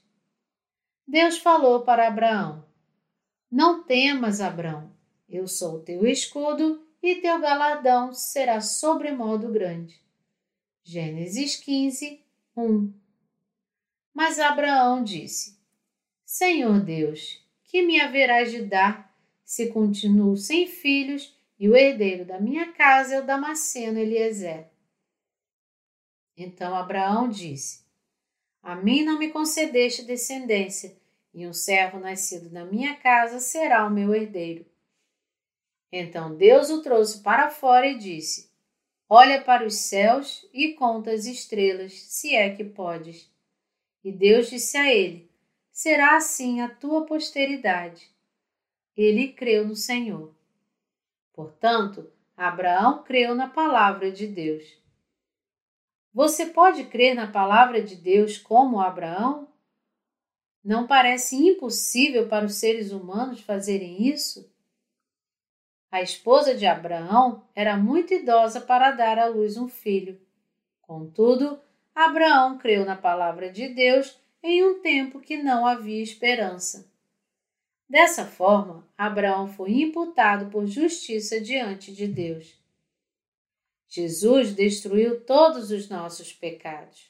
Deus 1.07 1.39
falou 1.39 1.81
para 1.81 2.07
Abraão: 2.07 2.63
Não 3.51 3.83
temas, 3.83 4.39
Abraão, 4.39 4.91
eu 5.27 5.47
sou 5.47 5.79
teu 5.79 6.05
escudo 6.05 6.87
e 7.01 7.15
teu 7.15 7.41
galardão 7.41 8.13
será 8.13 8.61
sobremodo 8.61 9.51
grande. 9.51 9.99
Gênesis 10.83 11.55
15, 11.55 12.23
1. 12.55 12.93
Mas 14.13 14.37
Abraão 14.37 15.03
disse: 15.03 15.59
Senhor 16.23 16.79
Deus, 16.79 17.43
que 17.63 17.81
me 17.81 17.99
haverás 17.99 18.51
de 18.51 18.61
dar 18.61 19.04
se 19.45 19.67
continuo 19.67 20.35
sem 20.35 20.67
filhos 20.67 21.37
e 21.57 21.69
o 21.69 21.75
herdeiro 21.75 22.25
da 22.25 22.39
minha 22.39 22.73
casa 22.73 23.15
é 23.15 23.19
o 23.21 23.25
Damasceno 23.25 23.99
Eliezer? 23.99 24.67
Então 26.35 26.75
Abraão 26.75 27.29
disse: 27.29 27.85
A 28.61 28.75
mim 28.75 29.03
não 29.03 29.19
me 29.19 29.29
concedeste 29.29 30.03
descendência, 30.03 30.97
e 31.33 31.47
um 31.47 31.53
servo 31.53 31.99
nascido 31.99 32.49
na 32.49 32.65
minha 32.65 32.95
casa 32.95 33.39
será 33.39 33.85
o 33.85 33.91
meu 33.91 34.13
herdeiro. 34.13 34.65
Então 35.91 36.35
Deus 36.35 36.69
o 36.69 36.81
trouxe 36.81 37.21
para 37.21 37.51
fora 37.51 37.87
e 37.87 37.97
disse: 37.97 38.49
Olha 39.07 39.41
para 39.41 39.65
os 39.65 39.75
céus 39.75 40.45
e 40.51 40.73
conta 40.73 41.11
as 41.11 41.25
estrelas, 41.25 41.93
se 41.93 42.35
é 42.35 42.53
que 42.53 42.63
podes. 42.63 43.31
E 44.03 44.11
Deus 44.11 44.49
disse 44.49 44.75
a 44.75 44.93
ele: 44.93 45.29
será 45.75 46.15
assim 46.15 46.61
a 46.61 46.69
tua 46.69 47.05
posteridade. 47.05 48.09
Ele 48.95 49.33
creu 49.33 49.67
no 49.67 49.75
Senhor. 49.75 50.33
Portanto, 51.33 52.09
Abraão 52.35 53.03
creu 53.03 53.35
na 53.35 53.49
palavra 53.49 54.11
de 54.11 54.27
Deus. 54.27 54.63
Você 56.13 56.45
pode 56.45 56.85
crer 56.85 57.13
na 57.13 57.27
palavra 57.27 57.81
de 57.81 57.95
Deus 57.95 58.37
como 58.37 58.79
Abraão? 58.79 59.49
Não 60.63 60.87
parece 60.87 61.35
impossível 61.35 62.27
para 62.29 62.45
os 62.45 62.55
seres 62.55 62.91
humanos 62.91 63.41
fazerem 63.41 64.07
isso? 64.07 64.49
A 65.91 66.01
esposa 66.01 66.55
de 66.55 66.65
Abraão 66.65 67.43
era 67.53 67.77
muito 67.77 68.13
idosa 68.13 68.59
para 68.59 68.91
dar 68.91 69.19
à 69.19 69.27
luz 69.27 69.57
um 69.57 69.67
filho. 69.67 70.19
Contudo, 70.81 71.59
Abraão 71.93 72.57
creu 72.57 72.85
na 72.85 72.95
palavra 72.95 73.49
de 73.51 73.67
Deus 73.67 74.19
em 74.41 74.63
um 74.63 74.81
tempo 74.81 75.19
que 75.19 75.37
não 75.37 75.65
havia 75.65 76.01
esperança. 76.01 76.91
Dessa 77.87 78.25
forma, 78.25 78.87
Abraão 78.97 79.47
foi 79.47 79.71
imputado 79.81 80.49
por 80.49 80.65
justiça 80.65 81.39
diante 81.39 81.93
de 81.93 82.07
Deus. 82.07 82.59
Jesus 83.87 84.53
destruiu 84.53 85.21
todos 85.21 85.71
os 85.71 85.87
nossos 85.87 86.33
pecados. 86.33 87.09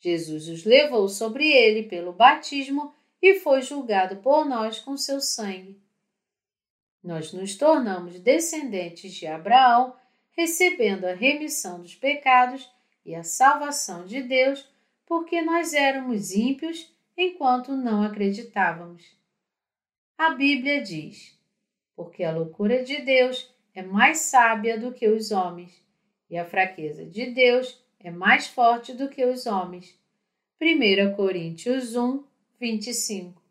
Jesus 0.00 0.48
os 0.48 0.64
levou 0.64 1.08
sobre 1.08 1.50
ele 1.50 1.82
pelo 1.82 2.12
batismo 2.12 2.94
e 3.20 3.40
foi 3.40 3.60
julgado 3.60 4.16
por 4.16 4.44
nós 4.44 4.78
com 4.78 4.96
seu 4.96 5.20
sangue. 5.20 5.80
Nós 7.02 7.32
nos 7.32 7.56
tornamos 7.56 8.20
descendentes 8.20 9.12
de 9.14 9.26
Abraão, 9.26 9.96
recebendo 10.32 11.06
a 11.06 11.14
remissão 11.14 11.80
dos 11.80 11.94
pecados 11.94 12.70
e 13.04 13.14
a 13.14 13.22
salvação 13.22 14.06
de 14.06 14.22
Deus, 14.22 14.68
porque 15.04 15.40
nós 15.42 15.72
éramos 15.72 16.32
ímpios 16.32 16.92
enquanto 17.16 17.76
não 17.76 18.02
acreditávamos. 18.02 19.16
A 20.18 20.30
Bíblia 20.30 20.82
diz: 20.82 21.38
Porque 21.94 22.24
a 22.24 22.32
loucura 22.32 22.82
de 22.82 23.02
Deus 23.02 23.54
é 23.74 23.82
mais 23.82 24.18
sábia 24.18 24.78
do 24.78 24.92
que 24.92 25.06
os 25.06 25.30
homens, 25.30 25.84
e 26.30 26.38
a 26.38 26.44
fraqueza 26.44 27.04
de 27.04 27.26
Deus 27.26 27.82
é 28.00 28.10
mais 28.10 28.46
forte 28.46 28.94
do 28.94 29.08
que 29.08 29.24
os 29.24 29.46
homens. 29.46 29.98
1 30.60 31.14
Coríntios 31.14 31.94
1, 31.94 32.24
25 32.58 33.46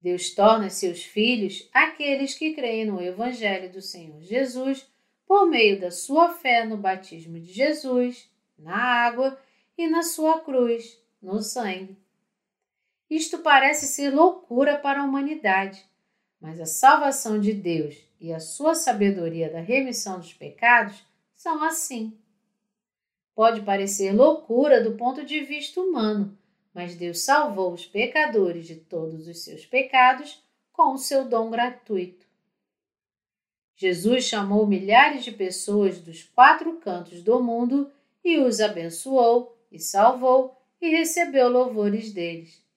Deus 0.00 0.30
torna 0.32 0.70
seus 0.70 1.02
filhos 1.02 1.68
aqueles 1.72 2.34
que 2.34 2.54
creem 2.54 2.86
no 2.86 3.02
Evangelho 3.02 3.70
do 3.70 3.82
Senhor 3.82 4.22
Jesus 4.22 4.88
por 5.26 5.46
meio 5.46 5.78
da 5.80 5.90
sua 5.90 6.30
fé 6.30 6.64
no 6.64 6.76
batismo 6.76 7.38
de 7.38 7.52
Jesus, 7.52 8.30
na 8.58 8.76
água 8.76 9.38
e 9.76 9.88
na 9.88 10.02
sua 10.02 10.40
cruz, 10.40 11.00
no 11.20 11.42
sangue. 11.42 11.96
Isto 13.10 13.38
parece 13.38 13.88
ser 13.88 14.14
loucura 14.14 14.78
para 14.78 15.00
a 15.00 15.04
humanidade, 15.04 15.84
mas 16.40 16.60
a 16.60 16.66
salvação 16.66 17.40
de 17.40 17.52
Deus 17.52 17.96
e 18.20 18.32
a 18.32 18.38
sua 18.38 18.72
sabedoria 18.72 19.50
da 19.50 19.58
remissão 19.58 20.20
dos 20.20 20.32
pecados 20.32 21.04
são 21.34 21.64
assim. 21.64 22.16
Pode 23.34 23.62
parecer 23.62 24.12
loucura 24.12 24.80
do 24.80 24.96
ponto 24.96 25.24
de 25.24 25.40
vista 25.40 25.80
humano, 25.80 26.38
mas 26.72 26.94
Deus 26.94 27.22
salvou 27.22 27.72
os 27.72 27.84
pecadores 27.84 28.66
de 28.66 28.76
todos 28.76 29.26
os 29.26 29.42
seus 29.42 29.66
pecados 29.66 30.40
com 30.72 30.92
o 30.92 30.98
seu 30.98 31.24
dom 31.24 31.50
gratuito. 31.50 32.26
Jesus 33.74 34.24
chamou 34.24 34.66
milhares 34.66 35.24
de 35.24 35.32
pessoas 35.32 35.98
dos 35.98 36.22
quatro 36.22 36.74
cantos 36.76 37.22
do 37.22 37.42
mundo 37.42 37.90
e 38.22 38.38
os 38.38 38.60
abençoou 38.60 39.58
e 39.72 39.80
salvou 39.80 40.56
e 40.80 40.90
recebeu 40.90 41.48
louvores 41.48 42.12
deles. 42.12 42.69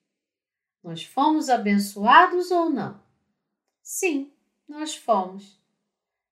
Nós 0.83 1.03
fomos 1.03 1.49
abençoados 1.49 2.51
ou 2.51 2.69
não? 2.69 3.01
Sim, 3.81 4.31
nós 4.67 4.95
fomos. 4.95 5.57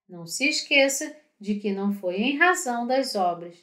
Não 0.07 0.27
se 0.27 0.49
esqueça 0.49 1.15
de 1.39 1.55
que 1.55 1.71
não 1.71 1.93
foi 1.93 2.17
em 2.17 2.37
razão 2.37 2.85
das 2.85 3.15
obras. 3.15 3.57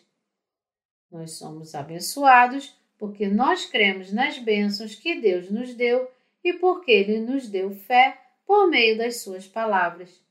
Nós 1.11 1.33
somos 1.33 1.75
abençoados 1.75 2.75
porque 2.97 3.29
nós 3.29 3.67
cremos 3.67 4.13
nas 4.13 4.39
bênçãos 4.39 4.95
que 4.95 5.21
Deus 5.21 5.51
nos 5.51 5.75
deu 5.75 6.11
e 6.43 6.55
porque 6.55 6.91
Ele 6.91 7.21
nos 7.21 7.49
deu 7.49 7.71
fé 7.71 8.21
por 8.47 8.69
meio 8.69 8.97
das 8.97 9.19
Suas 9.19 9.47
palavras. 9.47 10.23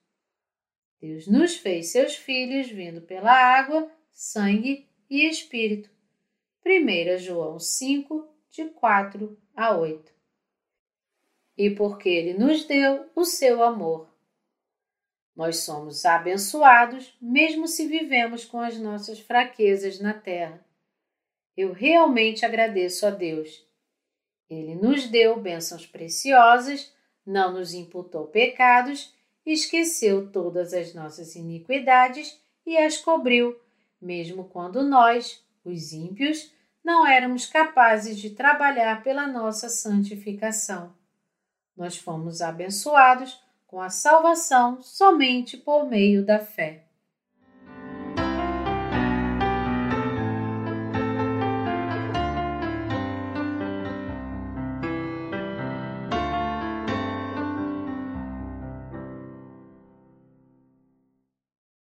Deus 1.00 1.28
nos 1.28 1.56
fez 1.56 1.88
seus 1.88 2.16
filhos 2.16 2.68
vindo 2.68 3.02
pela 3.02 3.32
água, 3.32 3.90
sangue 4.12 4.88
e 5.08 5.30
espírito. 5.30 5.90
1 6.66 7.20
João 7.20 7.60
5, 7.60 8.28
de 8.50 8.66
4 8.66 9.38
a 9.56 9.78
8. 9.78 10.17
E 11.58 11.70
porque 11.70 12.10
Ele 12.10 12.34
nos 12.34 12.66
deu 12.66 13.10
o 13.16 13.26
seu 13.26 13.64
amor. 13.64 14.08
Nós 15.36 15.58
somos 15.58 16.06
abençoados 16.06 17.16
mesmo 17.22 17.68
se 17.68 17.88
vivemos 17.88 18.46
com 18.46 18.60
as 18.60 18.78
nossas 18.78 19.20
fraquezas 19.20 20.00
na 20.00 20.14
terra 20.14 20.68
eu 21.58 21.74
realmente 21.74 22.46
agradeço 22.46 23.08
a 23.08 23.10
Deus. 23.10 23.66
Ele 24.48 24.76
nos 24.76 25.08
deu 25.08 25.42
bênçãos 25.42 25.88
preciosas, 25.88 26.94
não 27.26 27.52
nos 27.52 27.74
imputou 27.74 28.28
pecados, 28.28 29.14
esqueceu 29.44 30.32
todas 30.32 30.72
as 30.72 30.94
nossas 30.94 31.36
iniquidades 31.36 32.40
e 32.66 32.78
as 32.78 32.98
cobriu, 32.98 33.60
mesmo 34.00 34.46
quando 34.46 34.84
nós, 34.84 35.44
os 35.66 35.92
ímpios, 35.92 36.54
não 36.84 37.06
éramos 37.06 37.48
capazes 37.48 38.18
de 38.18 38.30
trabalhar 38.30 39.04
pela 39.04 39.26
nossa 39.26 39.68
santificação. 39.68 40.96
Nós 41.78 41.96
fomos 41.96 42.42
abençoados 42.42 43.40
com 43.68 43.80
a 43.80 43.90
salvação 43.90 44.82
somente 44.82 45.56
por 45.56 45.86
meio 45.86 46.26
da 46.26 46.40
fé. 46.40 46.87